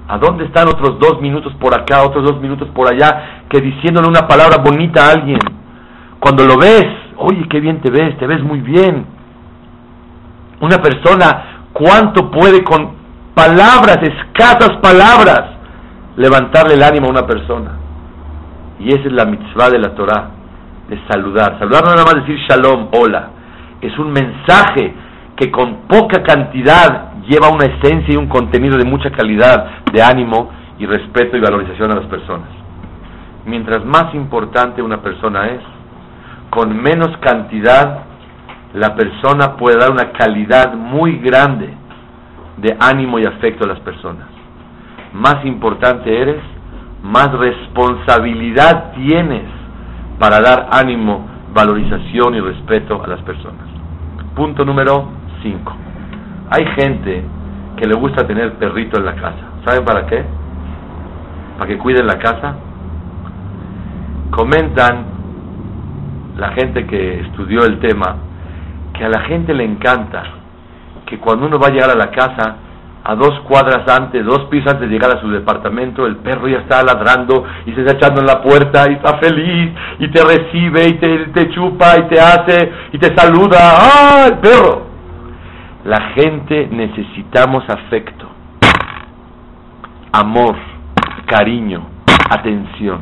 [0.08, 4.08] ¿A dónde están otros dos minutos por acá, otros dos minutos por allá, que diciéndole
[4.08, 5.40] una palabra bonita a alguien?
[6.20, 6.86] Cuando lo ves,
[7.18, 9.06] oye, qué bien te ves, te ves muy bien.
[10.60, 12.92] Una persona, ¿cuánto puede con
[13.34, 15.42] palabras, escasas palabras,
[16.16, 17.72] levantarle el ánimo a una persona?
[18.80, 20.30] Y esa es la mitzvah de la Torah,
[20.90, 21.58] de saludar.
[21.58, 23.30] Saludar no nada más decir shalom, hola.
[23.82, 24.94] Es un mensaje
[25.42, 30.52] que con poca cantidad lleva una esencia y un contenido de mucha calidad de ánimo
[30.78, 32.48] y respeto y valorización a las personas.
[33.48, 35.62] Mientras más importante una persona es,
[36.52, 38.02] con menos cantidad
[38.76, 41.74] la persona puede dar una calidad muy grande
[42.58, 44.28] de ánimo y afecto a las personas.
[45.12, 46.42] Más importante eres,
[47.02, 49.46] más responsabilidad tienes
[50.20, 53.66] para dar ánimo, valorización y respeto a las personas.
[54.36, 55.76] Punto número 5.
[56.50, 57.24] Hay gente
[57.78, 59.52] que le gusta tener perrito en la casa.
[59.66, 60.24] ¿Saben para qué?
[61.58, 62.56] Para que cuiden la casa.
[64.32, 65.06] Comentan
[66.38, 68.16] la gente que estudió el tema
[68.94, 70.24] que a la gente le encanta
[71.06, 72.56] que cuando uno va a llegar a la casa,
[73.04, 76.60] a dos cuadras antes, dos pisos antes de llegar a su departamento, el perro ya
[76.60, 80.88] está ladrando y se está echando en la puerta y está feliz y te recibe
[80.88, 83.58] y te, te chupa y te hace y te saluda.
[83.60, 84.91] ¡Ah, el perro!
[85.84, 88.28] La gente necesitamos afecto,
[90.12, 90.56] amor,
[91.26, 91.82] cariño,
[92.30, 93.00] atención.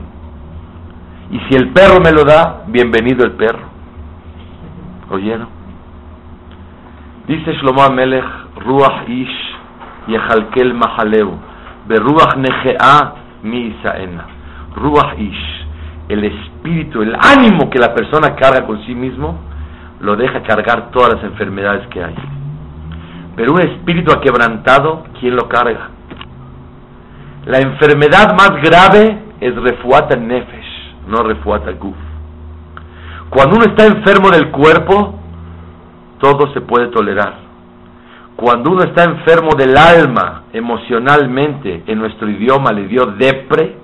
[1.29, 3.67] Y si el perro me lo da, bienvenido el perro.
[5.11, 5.49] ¿Oyeron?
[7.27, 8.23] Dice Shlomo Amelech,
[8.65, 9.55] Ruach Ish
[10.07, 11.33] Yehalkel Mahaleu,
[11.85, 13.13] Beruach Negea
[13.43, 14.25] Mi Isaena.
[14.75, 15.65] Ruach Ish,
[16.07, 19.37] el espíritu, el ánimo que la persona carga con sí mismo,
[19.99, 22.38] lo deja cargar todas las enfermedades que hay.
[23.39, 25.91] Pero un espíritu aquebrantado, ¿quién lo carga?
[27.45, 31.95] La enfermedad más grave es refuata nefesh, no refuata guf.
[33.29, 35.17] Cuando uno está enfermo del cuerpo,
[36.19, 37.35] todo se puede tolerar.
[38.35, 43.77] Cuando uno está enfermo del alma, emocionalmente, en nuestro idioma le dio depre,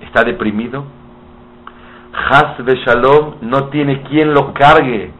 [0.00, 0.84] está deprimido,
[2.12, 5.12] Has Shalom no tiene quien lo cargue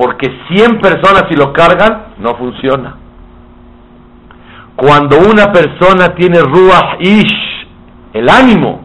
[0.00, 2.96] porque 100 personas si lo cargan, no funciona.
[4.74, 7.66] Cuando una persona tiene Ruach Ish,
[8.14, 8.80] el ánimo,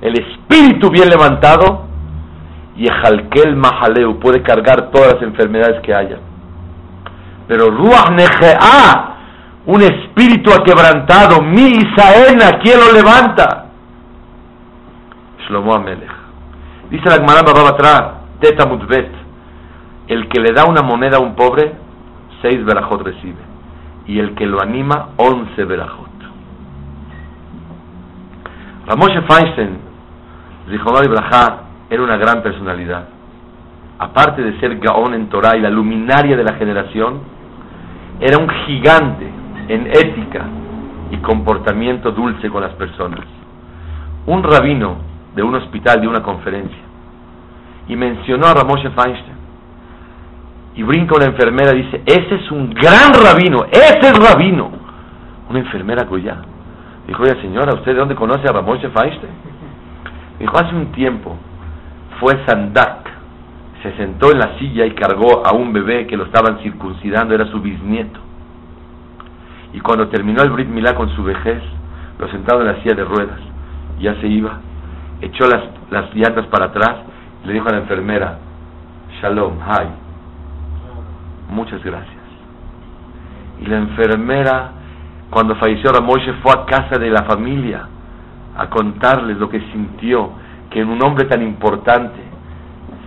[0.00, 1.84] el espíritu bien levantado,
[2.74, 2.88] y
[3.54, 6.18] Mahaleu puede cargar todas las enfermedades que haya.
[7.46, 9.14] Pero Ruach Nege'a,
[9.64, 13.66] un espíritu aquebrantado, mi Isaena, ¿quién lo levanta?
[15.46, 16.10] Shlomo Amelech.
[16.90, 19.27] Dice la Gemara Babatra, Teta Mutbet,
[20.08, 21.72] el que le da una moneda a un pobre,
[22.40, 23.42] seis verajot recibe.
[24.06, 26.08] Y el que lo anima, once verajot.
[28.86, 29.78] Ramoshe Feinstein,
[30.70, 33.06] Zichonor Ibrahá, era una gran personalidad.
[33.98, 37.20] Aparte de ser Gaón en Torah y la luminaria de la generación,
[38.20, 39.30] era un gigante
[39.68, 40.46] en ética
[41.10, 43.26] y comportamiento dulce con las personas.
[44.26, 44.96] Un rabino
[45.34, 46.78] de un hospital de una conferencia
[47.88, 49.37] y mencionó a Ramoshe Feinstein
[50.78, 54.70] y brinca una enfermera y dice, ese es un gran rabino, ese es rabino.
[55.50, 56.36] Una enfermera cuya.
[57.04, 59.32] Dijo, oye señora, ¿usted de dónde conoce a Ramoshe Feinstein?
[60.38, 61.36] Dijo, hace un tiempo
[62.20, 63.10] fue Sandak,
[63.82, 67.46] se sentó en la silla y cargó a un bebé que lo estaban circuncidando, era
[67.46, 68.20] su bisnieto.
[69.72, 71.60] Y cuando terminó el Brit Milá con su vejez,
[72.20, 73.40] lo sentaron en la silla de ruedas
[73.98, 74.60] Ya se iba,
[75.22, 76.98] echó las, las llantas para atrás,
[77.44, 78.38] le dijo a la enfermera,
[79.20, 80.07] Shalom, hi,
[81.48, 82.16] muchas gracias.
[83.60, 84.72] Y la enfermera,
[85.30, 87.88] cuando falleció Ramoshe, fue a casa de la familia
[88.56, 90.30] a contarles lo que sintió,
[90.70, 92.20] que en un hombre tan importante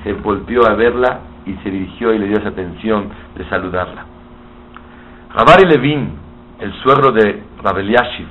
[0.04, 4.06] se volvió a verla y se dirigió y le dio esa atención de saludarla.
[5.34, 6.14] Rabari Levin,
[6.60, 8.28] el suegro de Rabel Yashiv,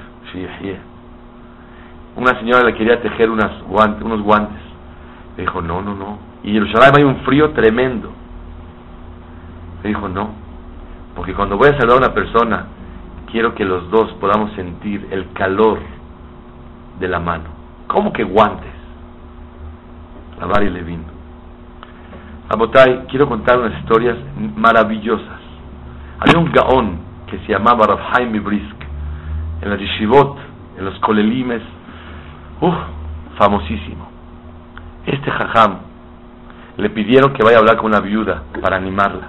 [2.17, 3.51] una señora le quería tejer unas
[4.03, 4.61] unos guantes.
[5.37, 6.19] Le dijo, no, no, no.
[6.43, 8.13] Y en Jerusalén hay un frío tremendo.
[9.83, 10.31] Le dijo, no,
[11.15, 12.67] porque cuando voy a saludar a una persona,
[13.31, 15.79] quiero que los dos podamos sentir el calor
[16.99, 17.45] de la mano.
[17.87, 18.73] ¿Cómo que guantes?
[20.39, 21.05] Rabari Levin.
[22.49, 24.17] Abotay, quiero contar unas historias
[24.57, 25.41] maravillosas.
[26.19, 28.77] Había un gaón que se llamaba Rav Brisk
[29.63, 30.37] en la yeshivot,
[30.79, 31.63] en los kolelimes,
[32.61, 32.75] ¡Uf!
[33.39, 34.09] famosísimo.
[35.07, 35.79] Este jajam
[36.77, 39.29] le pidieron que vaya a hablar con una viuda para animarla.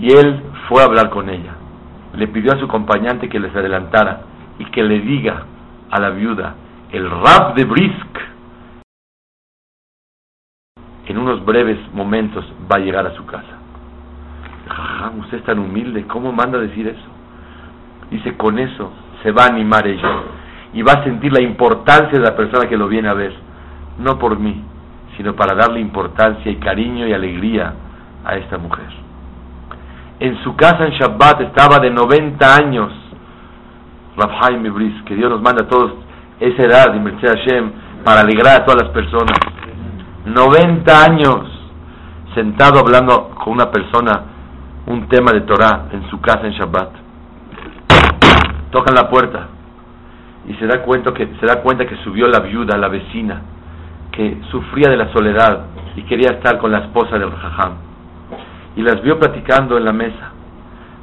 [0.00, 1.54] Y él fue a hablar con ella.
[2.14, 4.22] Le pidió a su acompañante que les adelantara
[4.58, 5.44] y que le diga
[5.90, 6.54] a la viuda,
[6.90, 8.18] el rap de Brisk
[11.06, 13.58] en unos breves momentos va a llegar a su casa.
[14.68, 17.08] Jajam, usted es tan humilde, ¿cómo manda decir eso?
[18.10, 18.92] Dice, con eso
[19.22, 20.22] se va a animar ella
[20.72, 23.34] y va a sentir la importancia de la persona que lo viene a ver,
[23.98, 24.62] no por mí,
[25.16, 27.74] sino para darle importancia y cariño y alegría
[28.24, 29.09] a esta mujer.
[30.20, 32.92] En su casa en Shabbat estaba de 90 años
[34.18, 35.92] Rav Ibris, que Dios nos manda a todos
[36.38, 37.72] esa edad, y Hashem,
[38.04, 39.38] para alegrar a todas las personas.
[40.26, 41.40] 90 años
[42.34, 44.24] sentado hablando con una persona
[44.86, 46.90] un tema de Torah en su casa en Shabbat.
[48.70, 49.48] Tocan la puerta
[50.46, 53.40] y se da cuenta que se da cuenta que subió la viuda, la vecina,
[54.12, 55.66] que sufría de la soledad
[55.96, 57.89] y quería estar con la esposa del Jajam.
[58.76, 60.32] Y las vio platicando en la mesa.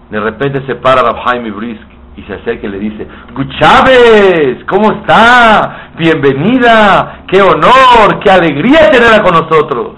[0.10, 1.88] De repente se para Rabhaim y Brisk
[2.18, 3.08] y se acerca y le dice,
[3.60, 5.92] Chávez, ¿cómo está?
[5.98, 9.98] Bienvenida, qué honor, qué alegría tenerla con nosotros.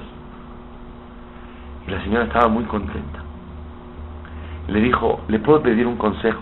[1.87, 3.19] Y la señora estaba muy contenta.
[4.67, 6.41] Le dijo, ¿le puedo pedir un consejo?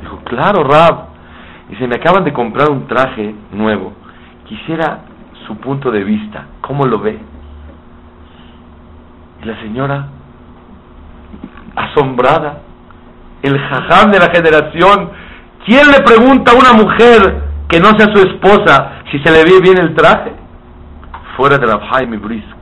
[0.00, 1.08] Dijo, claro, Rab.
[1.68, 3.92] Y se me acaban de comprar un traje nuevo.
[4.44, 5.00] Quisiera
[5.46, 7.18] su punto de vista, ¿cómo lo ve?
[9.42, 10.08] Y la señora,
[11.76, 12.62] asombrada,
[13.42, 15.10] el jajam de la generación,
[15.64, 19.60] ¿quién le pregunta a una mujer que no sea su esposa si se le ve
[19.60, 20.32] bien el traje?
[21.36, 22.56] Fuera de la Jaime Brisk,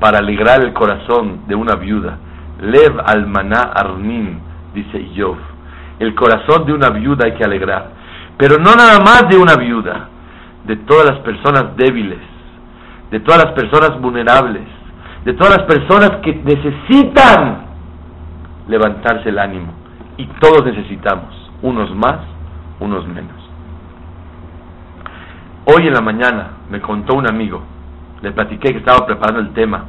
[0.00, 2.18] para alegrar el corazón de una viuda.
[2.60, 4.38] Lev almaná arnim,
[4.72, 5.36] dice Yov.
[5.98, 7.90] El corazón de una viuda hay que alegrar.
[8.38, 10.08] Pero no nada más de una viuda,
[10.64, 12.18] de todas las personas débiles,
[13.10, 14.64] de todas las personas vulnerables,
[15.24, 17.65] de todas las personas que necesitan
[18.68, 19.72] levantarse el ánimo
[20.16, 22.18] y todos necesitamos, unos más,
[22.80, 23.34] unos menos.
[25.66, 27.62] Hoy en la mañana me contó un amigo,
[28.22, 29.84] le platiqué que estaba preparando el tema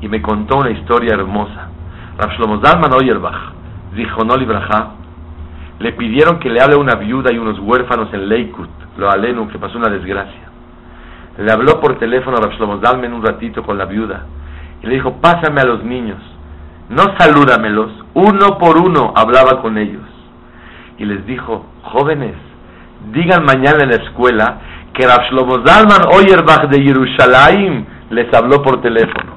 [0.00, 1.70] y me contó una historia hermosa.
[2.18, 3.52] Rav Shlomo Zalman Oyerbach,
[3.94, 4.92] Zichonol Ibrahá,
[5.78, 9.48] le pidieron que le hable a una viuda y unos huérfanos en Leikut, lo alenu,
[9.48, 10.46] que pasó una desgracia.
[11.38, 14.24] Le habló por teléfono a Rav un ratito con la viuda
[14.82, 16.18] y le dijo, pásame a los niños
[16.88, 20.02] no salúdamelos, uno por uno hablaba con ellos.
[20.98, 22.34] Y les dijo, jóvenes,
[23.12, 24.58] digan mañana en la escuela
[24.92, 29.34] que Rav Shlomo Zalman Oyerbach de Jerusalén les habló por teléfono.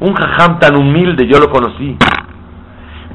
[0.00, 1.96] Un jajam tan humilde, yo lo conocí.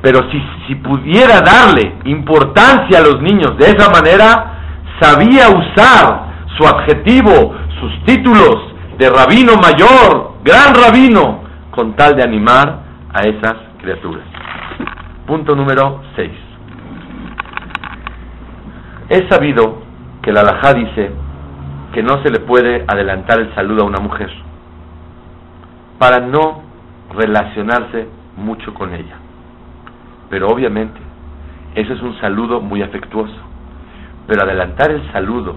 [0.01, 4.53] Pero si, si pudiera darle importancia a los niños de esa manera,
[5.01, 11.41] sabía usar su adjetivo, sus títulos de rabino mayor, gran rabino,
[11.71, 12.86] con tal de animar
[13.17, 14.25] a esas criaturas.
[15.25, 16.31] Punto número 6.
[19.09, 19.81] Es sabido
[20.21, 21.11] que la alajá dice
[21.93, 24.29] que no se le puede adelantar el saludo a una mujer
[25.97, 26.61] para no
[27.15, 29.15] relacionarse mucho con ella.
[30.29, 30.99] Pero obviamente,
[31.73, 33.33] eso es un saludo muy afectuoso.
[34.27, 35.55] Pero adelantar el saludo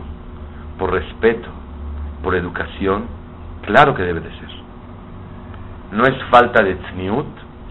[0.78, 1.48] por respeto,
[2.22, 3.04] por educación,
[3.66, 4.48] claro que debe de ser.
[5.92, 7.26] No es falta de tzniut,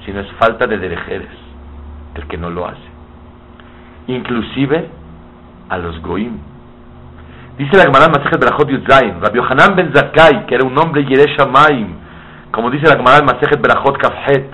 [0.06, 1.30] sino es falta de derejeres
[2.16, 2.90] el que no lo hace.
[4.08, 4.90] Inclusive
[5.70, 6.38] a los goim.
[7.58, 11.38] Dice la Gemara Masejet Berachot Yudzayin, Rabbi Yohanan ben Zakai, que era un hombre Yeresh
[11.38, 11.88] Shamayim,
[12.52, 14.50] como dice la Gemara Masejet Berachot Kafhet,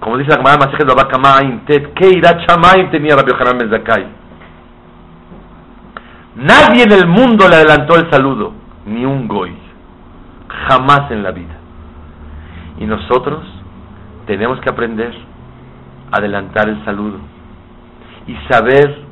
[0.00, 4.06] como dice la Gemara Masejet Babakamaim Tet, que Irat Shamayim tenía Rabbi Yohanan ben Zakai.
[6.36, 8.52] Nadie en el mundo le adelantó el saludo,
[8.84, 9.56] ni un goy,
[10.68, 11.54] jamás en la vida.
[12.78, 13.55] Y nosotros
[14.26, 15.14] tenemos que aprender
[16.12, 17.18] a adelantar el saludo
[18.26, 19.06] y saber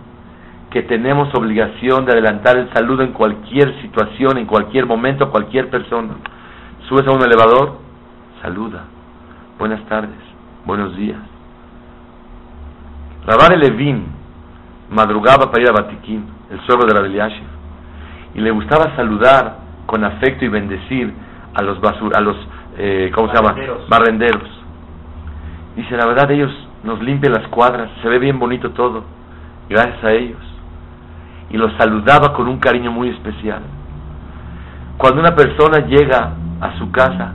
[0.70, 5.70] que tenemos obligación de adelantar el saludo en cualquier situación, en cualquier momento, a cualquier
[5.70, 6.14] persona.
[6.88, 7.78] Subes a un elevador,
[8.42, 8.84] saluda.
[9.58, 10.18] Buenas tardes,
[10.64, 11.20] buenos días.
[13.24, 14.04] Rabare Levin
[14.90, 17.28] madrugaba para ir a Batiquín, el suegro de la
[18.34, 21.14] y le gustaba saludar con afecto y bendecir
[21.54, 22.36] a los basur, a los
[22.76, 23.54] eh, ¿cómo se llama?
[23.88, 24.63] Barrenderos.
[25.76, 26.52] Dice, la verdad ellos
[26.82, 29.04] nos limpian las cuadras, se ve bien bonito todo,
[29.68, 30.40] gracias a ellos.
[31.50, 33.62] Y los saludaba con un cariño muy especial.
[34.96, 37.32] Cuando una persona llega a su casa,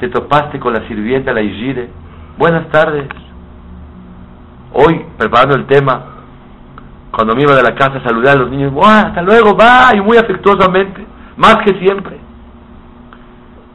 [0.00, 1.90] te topaste con la sirvienta, la Igire,
[2.38, 3.08] buenas tardes,
[4.78, 6.04] Hoy, preparando el tema,
[7.10, 10.00] cuando me iba de la casa a saludar a los niños, hasta luego, va, y
[10.02, 11.06] muy afectuosamente,
[11.36, 12.18] más que siempre.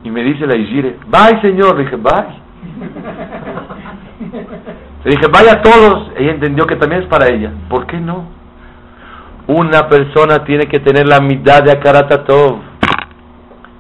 [0.04, 2.41] Y me dice la Ishire, bye señor, dije, bye.
[5.04, 6.12] Le dije, vaya a todos.
[6.18, 7.52] Ella entendió que también es para ella.
[7.70, 8.26] ¿Por qué no?
[9.48, 12.60] Una persona tiene que tener la mitad de Akaratatov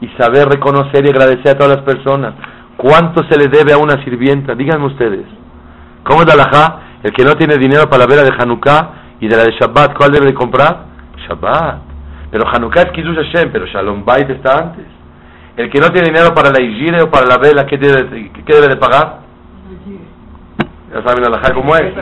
[0.01, 2.33] y saber reconocer y agradecer a todas las personas.
[2.75, 4.55] ¿Cuánto se le debe a una sirvienta?
[4.55, 5.25] Díganme ustedes.
[6.03, 6.79] ¿Cómo es la alajá?
[7.03, 9.95] El que no tiene dinero para la vela de Hanukkah y de la de Shabbat,
[9.95, 10.85] ¿cuál debe de comprar?
[11.27, 11.81] Shabbat.
[12.31, 15.00] Pero Hanukkah es Kiddush Hashem, pero Shalom Bait está antes.
[15.57, 18.53] El que no tiene dinero para la Igire o para la vela, ¿qué debe, qué
[18.53, 19.19] debe de pagar?
[20.93, 21.93] Ya saben la cómo es.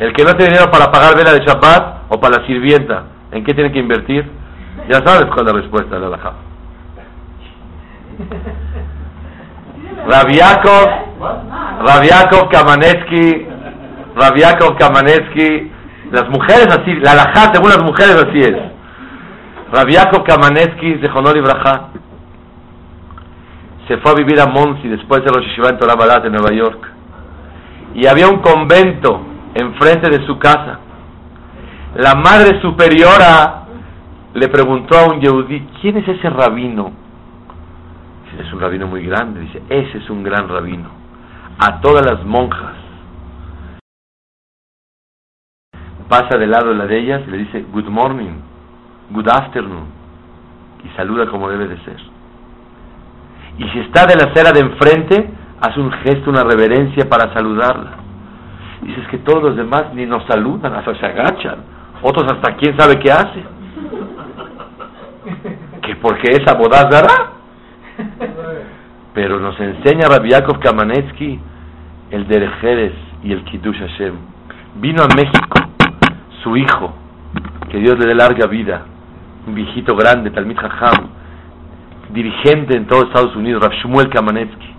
[0.00, 3.44] El que no tiene dinero para pagar vela de Shabbat o para la sirvienta, ¿en
[3.44, 4.30] qué tiene que invertir?
[4.88, 6.32] Ya sabes cuál es la respuesta de la alajá.
[10.06, 10.88] Rabiakov,
[11.86, 13.46] Rabiakov Kamaneski
[14.14, 15.70] Rabiakov Kamanesky,
[16.10, 18.56] las mujeres así, la alajá según las mujeres así es.
[19.72, 21.40] Rabiakov Kamanesky de Honor y
[23.92, 26.82] se fue a vivir a Monsi después de los Yeshiva en Torah en Nueva York.
[27.94, 29.20] Y había un convento
[29.54, 30.78] enfrente de su casa.
[31.96, 33.66] La madre superiora
[34.32, 36.90] le preguntó a un Yehudí, ¿quién es ese rabino?
[38.24, 39.40] Dice, es un rabino muy grande.
[39.40, 40.88] Dice, ese es un gran rabino.
[41.58, 42.76] A todas las monjas
[46.08, 48.40] pasa del lado de la de ellas y le dice good morning,
[49.10, 49.84] good afternoon
[50.82, 52.11] y saluda como debe de ser.
[53.58, 55.30] Y si está de la acera de enfrente,
[55.60, 57.92] hace un gesto, una reverencia para saludarla.
[58.82, 61.58] Dices que todos los demás ni nos saludan, hasta se agachan.
[62.02, 63.44] Otros hasta quién sabe qué hace.
[65.82, 67.32] Que porque esa boda dará.
[69.14, 71.38] Pero nos enseña Rabbi Yaakov Kamanetsky
[72.12, 72.92] el Derejeres
[73.24, 74.14] y el Kiddush Hashem.
[74.76, 75.60] Vino a México
[76.42, 76.94] su hijo,
[77.70, 78.82] que Dios le dé larga vida,
[79.46, 81.08] un viejito grande, Talmid Hajam,
[82.12, 84.72] dirigente en todos Estados Unidos, Rav Shmuel Kamanetsky.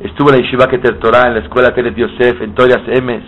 [0.00, 3.22] Estuvo en la Yeshiva Keter Torah, en la escuela Telet Yosef, en Torias Emes.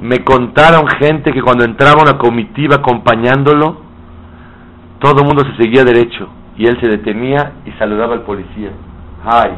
[0.00, 3.82] Me contaron gente que cuando entraba una comitiva acompañándolo,
[5.00, 8.70] todo el mundo se seguía derecho y él se detenía y saludaba al policía.
[9.24, 9.52] ¡Ay!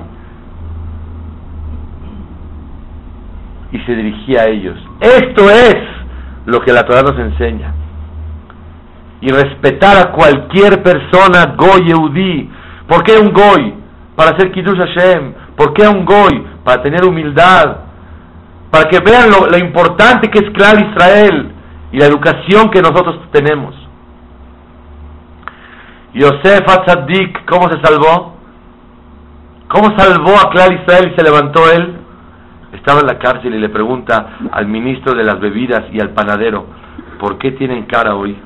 [3.73, 4.79] Y se dirigía a ellos.
[5.01, 5.77] Esto es
[6.47, 7.75] lo que la Torah nos enseña.
[9.21, 12.51] Y respetar a cualquier persona, Goy Yehudi.
[12.89, 13.75] ¿Por qué un Goy?
[14.17, 15.33] Para hacer Kiddush Hashem.
[15.57, 16.47] ¿Por qué un Goy?
[16.65, 17.77] Para tener humildad.
[18.71, 21.53] Para que vean lo, importante que es Clar Israel
[21.93, 23.75] y la educación que nosotros tenemos.
[26.15, 28.37] Yosef Atzadik, ¿cómo se salvó?
[29.69, 32.01] ¿Cómo salvó a Clar Israel y se levantó él?
[32.73, 36.67] estaba en la cárcel y le pregunta al ministro de las bebidas y al panadero,
[37.19, 38.37] ¿por qué tienen cara hoy?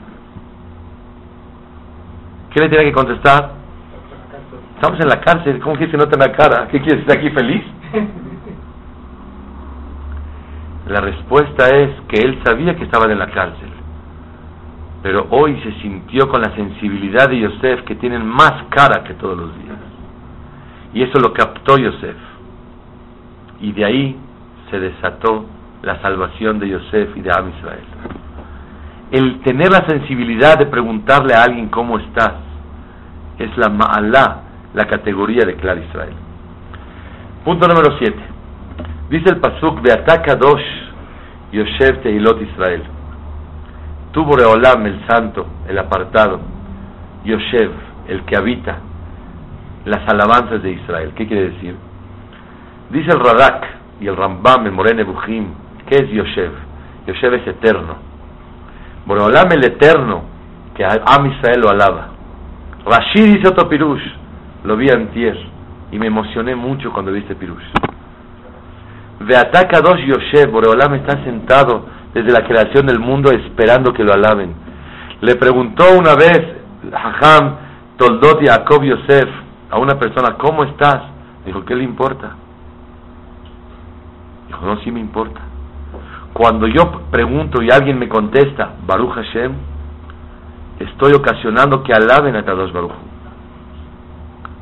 [2.55, 3.51] ¿Qué le tiene que contestar?
[4.77, 6.69] Estamos en la cárcel, ¿cómo que se nota la cara?
[6.69, 7.65] ¿Qué quieres estar aquí feliz?
[10.87, 13.71] La respuesta es que él sabía que estaban en la cárcel,
[15.03, 19.37] pero hoy se sintió con la sensibilidad de Yosef que tienen más cara que todos
[19.37, 19.79] los días.
[20.93, 22.17] Y eso lo captó Yosef
[23.61, 24.17] y de ahí
[24.71, 25.47] se desató
[25.83, 27.85] la salvación de Yosef y de Am Israel.
[29.11, 32.35] El tener la sensibilidad de preguntarle a alguien cómo estás
[33.39, 34.43] es la ma'alá,
[34.75, 36.15] la categoría de Clar Israel.
[37.45, 38.17] Punto número 7.
[39.11, 40.85] Dice el Pasuk, Beataka Dosh
[41.53, 42.83] Yosef Tehilot Israel.
[44.13, 46.41] Tuvo Reolam, el santo, el apartado,
[47.25, 47.71] Yosef,
[48.09, 48.79] el que habita
[49.85, 51.13] las alabanzas de Israel.
[51.15, 51.77] ¿Qué quiere decir?
[52.91, 53.67] Dice el Radak
[54.01, 55.49] y el Rambam, el Morene Bujim,
[55.87, 56.53] ¿qué es Yoshev?
[57.07, 57.97] Yoshev es eterno.
[59.07, 60.23] Boreolam el Eterno,
[60.75, 62.09] que Am Israel lo alaba.
[62.87, 64.03] Rashid dice otro pirush,
[64.65, 65.39] lo vi antier,
[65.93, 67.65] y me emocioné mucho cuando vi este pirush.
[69.37, 74.55] ataca dos Yoshev, Boreolam está sentado desde la creación del mundo esperando que lo alaben.
[75.21, 76.41] Le preguntó una vez
[76.93, 77.57] Hajam
[77.97, 79.29] Toldot Jacob Yosef
[79.71, 81.03] a una persona, ¿cómo estás?
[81.45, 82.37] Dijo, ¿qué le importa?
[84.47, 85.41] Dijo, no, sí me importa.
[86.35, 89.53] Cuando yo pregunto y alguien me contesta, Baruch Hashem,
[90.81, 92.93] estoy ocasionando que alaben a Kadosh Baruch.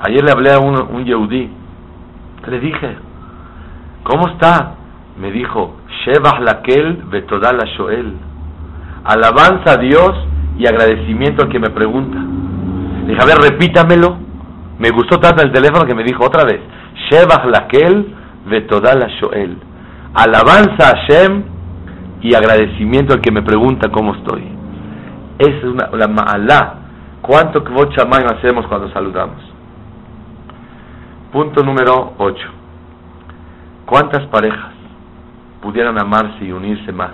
[0.01, 1.51] Ayer le hablé a un, un Yehudí,
[2.47, 2.97] le dije,
[4.03, 4.75] ¿cómo está?
[5.19, 8.17] Me dijo, Shevach Lakel Betodal Shoel.
[9.05, 10.13] Alabanza a Dios
[10.59, 12.19] y agradecimiento al que me pregunta.
[13.07, 14.19] Dije, a ver, repítamelo.
[14.79, 16.61] Me gustó tanto el teléfono que me dijo otra vez,
[17.09, 18.15] Shevach Lakel
[18.45, 19.57] Betodal Shoel.
[20.15, 21.52] Alabanza a Hashem
[22.23, 24.45] y agradecimiento al que me pregunta cómo estoy.
[25.39, 26.75] Esa es una, la ma'alá.
[27.21, 29.41] ¿Cuánto kvot hacemos cuando saludamos?
[31.33, 32.49] Punto número 8.
[33.87, 34.73] ¿Cuántas parejas
[35.61, 37.13] pudieran amarse y unirse más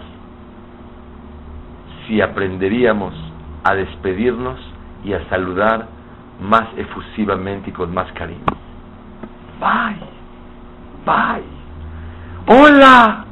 [2.07, 3.15] si aprenderíamos
[3.65, 4.59] a despedirnos
[5.05, 5.89] y a saludar
[6.41, 8.45] más efusivamente y con más cariño?
[9.61, 9.99] Bye,
[11.05, 11.45] bye,
[12.47, 13.25] hola,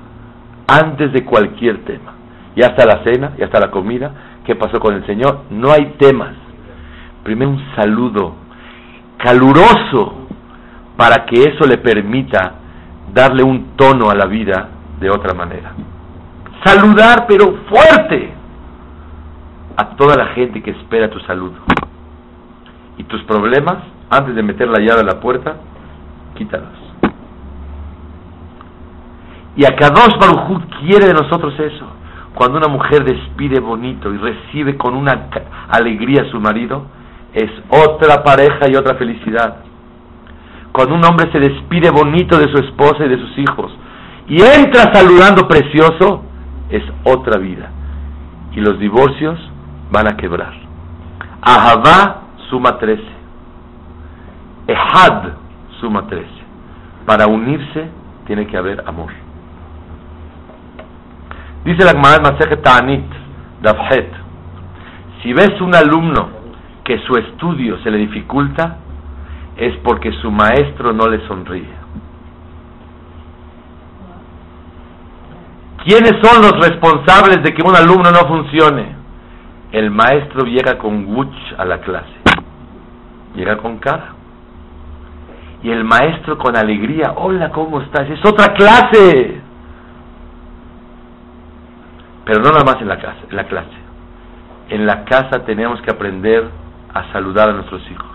[0.66, 2.12] antes de cualquier tema.
[2.54, 4.12] Y hasta la cena, y hasta la comida,
[4.44, 5.42] ¿qué pasó con el Señor?
[5.50, 6.34] No hay temas.
[7.22, 8.46] Primero un saludo
[9.18, 10.26] caluroso
[10.96, 12.54] para que eso le permita
[13.12, 14.68] darle un tono a la vida
[15.00, 15.72] de otra manera.
[16.64, 18.32] Saludar pero fuerte
[19.76, 21.56] a toda la gente que espera tu saludo.
[22.98, 23.76] Y tus problemas,
[24.08, 25.56] antes de meter la llave a la puerta,
[26.34, 26.85] quítalos.
[29.56, 30.14] Y a Kadosh
[30.80, 31.86] quiere de nosotros eso.
[32.34, 35.30] Cuando una mujer despide bonito y recibe con una
[35.70, 36.84] alegría a su marido,
[37.32, 39.56] es otra pareja y otra felicidad.
[40.72, 43.72] Cuando un hombre se despide bonito de su esposa y de sus hijos
[44.28, 46.22] y entra saludando precioso,
[46.68, 47.70] es otra vida.
[48.52, 49.38] Y los divorcios
[49.90, 50.52] van a quebrar.
[51.40, 53.02] Ahavá suma 13.
[54.66, 55.32] Ehad
[55.80, 56.26] suma 13.
[57.06, 57.88] Para unirse
[58.26, 59.25] tiene que haber amor.
[61.66, 63.04] Dice la Gemara Masejet Ta'anit,
[63.60, 64.08] Dafhet,
[65.20, 66.28] si ves un alumno
[66.84, 68.76] que su estudio se le dificulta,
[69.56, 71.74] es porque su maestro no le sonríe.
[75.84, 78.94] ¿Quiénes son los responsables de que un alumno no funcione?
[79.72, 82.14] El maestro llega con wuch a la clase,
[83.34, 84.14] llega con cara.
[85.64, 88.08] Y el maestro con alegría, hola, ¿cómo estás?
[88.08, 89.45] Es otra clase
[92.26, 93.78] pero no nada más en la casa, en la clase.
[94.68, 96.50] En la casa tenemos que aprender
[96.92, 98.10] a saludar a nuestros hijos.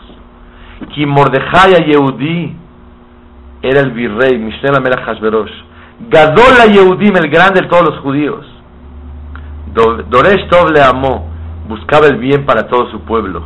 [0.93, 2.55] Ki Mordejai Yehudi
[3.61, 5.51] era el virrey, Mishneh Melech Hashverosh.
[6.09, 8.45] Gadola Yehudim, el grande de todos los judíos.
[9.73, 11.29] Doresh Tov le amó,
[11.69, 13.43] buscaba el bien para todo su pueblo.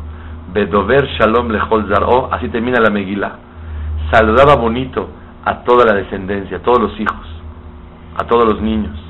[0.51, 3.38] Bedover Shalom Lechol Zar'o, así termina la Megilá.
[4.09, 5.09] Saludaba bonito
[5.43, 7.28] a toda la descendencia, a todos los hijos,
[8.18, 9.05] a todos los niños.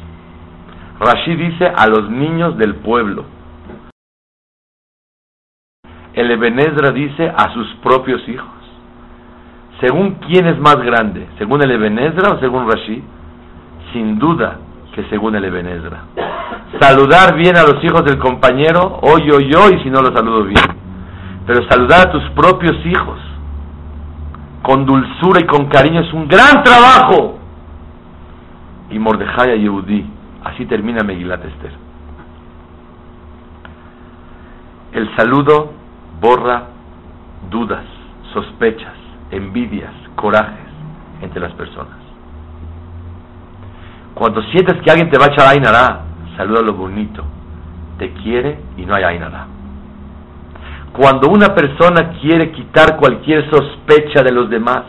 [1.00, 3.26] Rashid dice a los niños del pueblo.
[6.14, 8.48] El Ebenezra dice a sus propios hijos.
[9.82, 11.28] ¿Según quién es más grande?
[11.38, 13.04] ¿Según el Ebenezra o según Rashid?
[13.92, 14.60] Sin duda
[14.94, 16.06] que según el Ebenezra.
[16.80, 20.64] Saludar bien a los hijos del compañero, hoy, hoy, hoy, si no lo saludo bien.
[21.46, 23.20] Pero saludar a tus propios hijos
[24.64, 27.38] con dulzura y con cariño es un gran trabajo.
[28.90, 30.15] Y Mordejai Yehudi
[30.46, 31.72] Así termina Megilat Esther.
[34.94, 35.74] El saludo
[36.22, 36.68] borra
[37.50, 37.84] dudas,
[38.32, 38.94] sospechas,
[39.32, 40.70] envidias, corajes
[41.22, 41.98] entre las personas.
[44.14, 46.02] Cuando sientes que alguien te va a echar Ainara,
[46.38, 47.24] saluda lo bonito.
[47.98, 49.48] Te quiere y no hay Ainara.
[50.94, 54.84] Cuando una persona quiere quitar cualquier sospecha de los demás,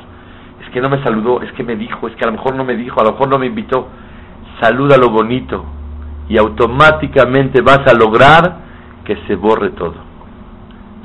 [0.63, 2.63] es que no me saludó, es que me dijo, es que a lo mejor no
[2.63, 3.89] me dijo, a lo mejor no me invitó,
[4.61, 5.65] saluda lo bonito
[6.29, 8.59] y automáticamente vas a lograr
[9.05, 9.95] que se borre todo.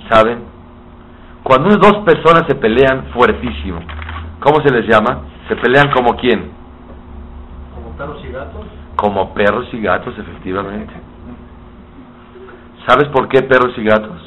[0.10, 0.40] ¿Saben?
[1.44, 3.80] Cuando dos personas se pelean fuertísimo,
[4.40, 5.22] ¿cómo se les llama?
[5.48, 6.52] Se pelean como quién?
[7.74, 8.66] Como perros y gatos.
[8.96, 10.94] Como perros y gatos, efectivamente.
[12.88, 14.20] ¿Sabes por qué perros y gatos?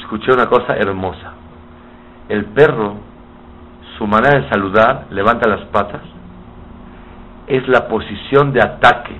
[0.00, 1.32] Escuché una cosa hermosa.
[2.28, 2.94] El perro,
[3.98, 6.02] su manera de saludar, levanta las patas
[7.46, 9.16] es la posición de ataque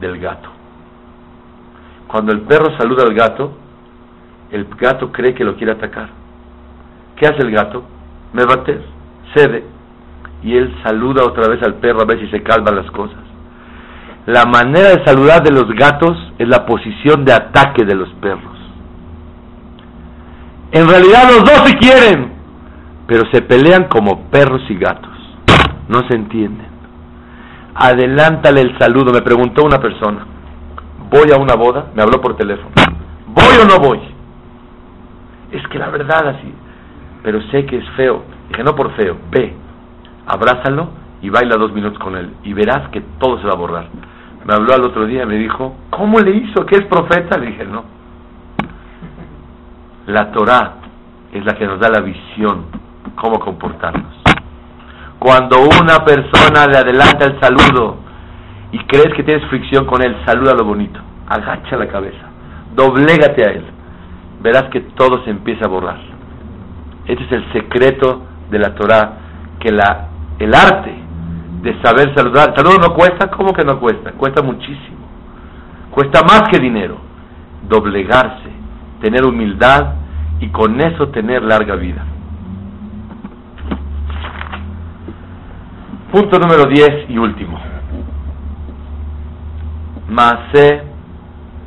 [0.00, 0.48] del gato.
[2.08, 3.56] Cuando el perro saluda al gato,
[4.50, 6.08] el gato cree que lo quiere atacar.
[7.16, 7.84] ¿Qué hace el gato?
[8.32, 8.80] Me bate,
[9.34, 9.64] cede.
[10.42, 13.18] Y él saluda otra vez al perro a ver si se calman las cosas.
[14.26, 18.58] La manera de saludar de los gatos es la posición de ataque de los perros.
[20.72, 22.32] En realidad los dos se quieren,
[23.06, 25.10] pero se pelean como perros y gatos.
[25.88, 26.71] No se entienden.
[27.74, 30.26] Adelántale el saludo, me preguntó una persona.
[31.10, 32.70] Voy a una boda, me habló por teléfono.
[33.28, 34.00] ¿Voy o no voy?
[35.50, 36.52] Es que la verdad así,
[37.22, 38.22] pero sé que es feo.
[38.48, 39.54] Dije, no por feo, ve,
[40.26, 40.88] abrázalo
[41.22, 43.86] y baila dos minutos con él y verás que todo se va a borrar.
[44.44, 46.66] Me habló al otro día y me dijo, ¿cómo le hizo?
[46.66, 47.38] ¿Que es profeta?
[47.38, 47.84] Le dije, no.
[50.06, 50.74] La Torah
[51.32, 52.66] es la que nos da la visión,
[53.14, 54.22] cómo comportarnos.
[55.22, 57.96] Cuando una persona le adelanta el saludo
[58.72, 60.98] y crees que tienes fricción con él, saluda lo bonito,
[61.28, 62.26] agacha la cabeza,
[62.74, 63.64] doblégate a él,
[64.40, 66.00] verás que todo se empieza a borrar.
[67.06, 69.12] Este es el secreto de la Torah,
[69.60, 70.08] que la,
[70.40, 70.92] el arte
[71.62, 74.10] de saber saludar, saludo no cuesta, ¿cómo que no cuesta?
[74.14, 75.06] Cuesta muchísimo,
[75.92, 76.96] cuesta más que dinero,
[77.68, 78.50] doblegarse,
[79.00, 79.94] tener humildad
[80.40, 82.06] y con eso tener larga vida.
[86.12, 87.58] Punto número 10 y último.
[90.10, 90.82] Maase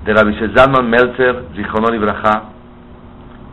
[0.05, 2.43] de Rabbi Zalman Meltzer, Zichonón Ibrahá,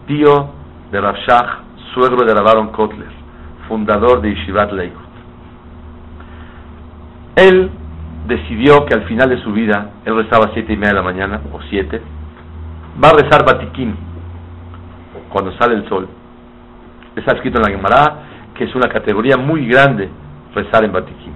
[0.06, 0.50] tío
[0.90, 1.48] de Rav Shach,
[1.94, 3.08] suegro de Rabaron Kotler,
[3.68, 5.00] fundador de Yeshivat Leikut.
[7.36, 7.70] Él
[8.26, 11.02] decidió que al final de su vida, él rezaba a siete y media de la
[11.02, 12.02] mañana, o siete,
[13.02, 13.96] va a rezar Batiquín,
[15.30, 16.06] cuando sale el sol.
[17.16, 18.18] Está escrito en la Gemara
[18.54, 20.10] que es una categoría muy grande
[20.54, 21.32] rezar en Batiquín.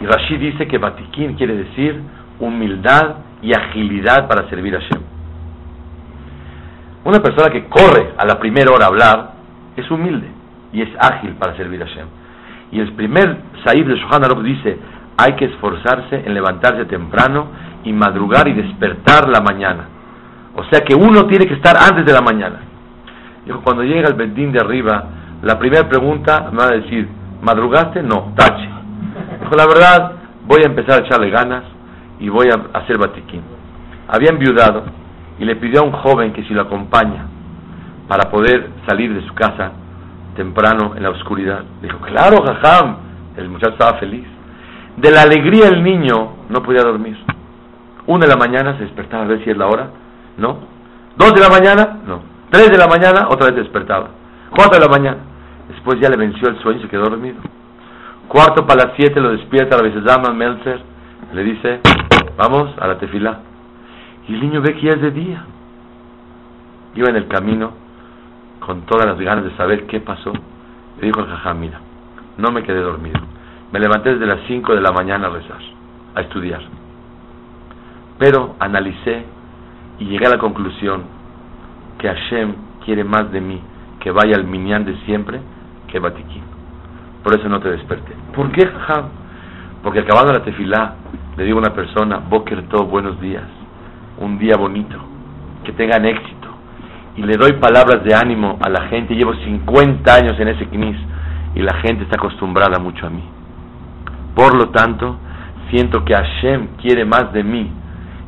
[0.00, 2.00] Y Rashid dice que Batiquín quiere decir
[2.38, 5.02] humildad y agilidad para servir a Hashem.
[7.04, 9.32] Una persona que corre a la primera hora a hablar
[9.76, 10.26] es humilde
[10.72, 12.06] y es ágil para servir a Hashem.
[12.72, 14.78] Y el primer Said de Shohan Aruch dice,
[15.16, 17.48] hay que esforzarse en levantarse temprano
[17.84, 19.88] y madrugar y despertar la mañana.
[20.56, 22.60] O sea que uno tiene que estar antes de la mañana.
[23.44, 25.04] Dijo, cuando llega el Bedín de arriba,
[25.42, 27.08] la primera pregunta me va a decir,
[27.46, 28.02] ¿Madrugaste?
[28.02, 28.68] No, tache.
[29.40, 30.12] Dijo, la verdad,
[30.48, 31.62] voy a empezar a echarle ganas
[32.18, 33.42] y voy a hacer batiquín.
[34.08, 34.82] Había enviudado
[35.38, 37.26] y le pidió a un joven que si lo acompaña
[38.08, 39.70] para poder salir de su casa
[40.34, 41.60] temprano en la oscuridad.
[41.82, 42.96] Dijo, claro, jajam.
[43.36, 44.26] El muchacho estaba feliz.
[44.96, 47.16] De la alegría el niño no podía dormir.
[48.08, 49.90] Una de la mañana se despertaba a ver si es la hora.
[50.36, 50.58] No.
[51.16, 52.22] Dos de la mañana, no.
[52.50, 54.08] Tres de la mañana, otra vez despertaba.
[54.50, 55.35] Cuatro de la mañana.
[55.68, 57.36] Después ya le venció el sueño y se quedó dormido.
[58.28, 60.80] Cuarto para las siete lo despierta la llama Meltzer,
[61.32, 61.80] le dice,
[62.36, 63.40] vamos a la tefila.
[64.28, 65.44] Y el niño ve que ya es de día.
[66.94, 67.72] Iba en el camino
[68.60, 70.32] con todas las ganas de saber qué pasó.
[71.00, 71.80] Le dijo al jajá, mira,
[72.38, 73.20] no me quedé dormido.
[73.72, 75.60] Me levanté desde las cinco de la mañana a rezar,
[76.14, 76.62] a estudiar.
[78.18, 79.24] Pero analicé
[79.98, 81.04] y llegué a la conclusión
[81.98, 82.54] que Hashem
[82.84, 83.60] quiere más de mí
[84.00, 85.40] que vaya al minyan de siempre
[85.98, 86.42] Batiquín.
[87.22, 88.12] Por eso no te desperté.
[88.34, 89.06] ¿Por qué, jajam?
[89.82, 90.94] Porque acabando la tefilá,
[91.36, 93.44] le digo a una persona, Boker todo buenos días,
[94.18, 94.98] un día bonito,
[95.64, 96.48] que tengan éxito.
[97.16, 99.14] Y le doy palabras de ánimo a la gente.
[99.14, 100.96] Llevo 50 años en ese knis
[101.54, 103.24] y la gente está acostumbrada mucho a mí.
[104.34, 105.16] Por lo tanto,
[105.70, 107.70] siento que Hashem quiere más de mí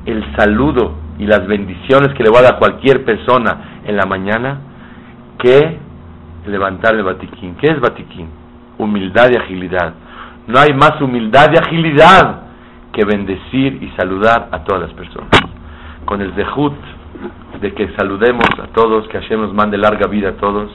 [0.07, 4.07] el saludo y las bendiciones que le voy a dar a cualquier persona en la
[4.07, 4.61] mañana
[5.39, 5.79] que
[6.49, 7.57] levantar el batiquín.
[7.57, 8.29] ¿Qué es batiquín?
[8.79, 9.95] Humildad y agilidad.
[10.47, 12.43] No hay más humildad y agilidad
[12.93, 15.31] que bendecir y saludar a todas las personas.
[16.05, 16.75] Con el dejut
[17.61, 20.71] de que saludemos a todos, que Hashem nos mande larga vida a todos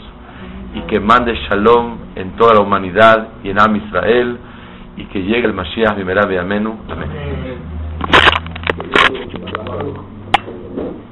[0.76, 4.38] y que mande shalom en toda la humanidad y en Am Israel
[4.98, 6.78] y que llegue el Mashiach Bimerabe Amenu.
[6.90, 7.10] Amén.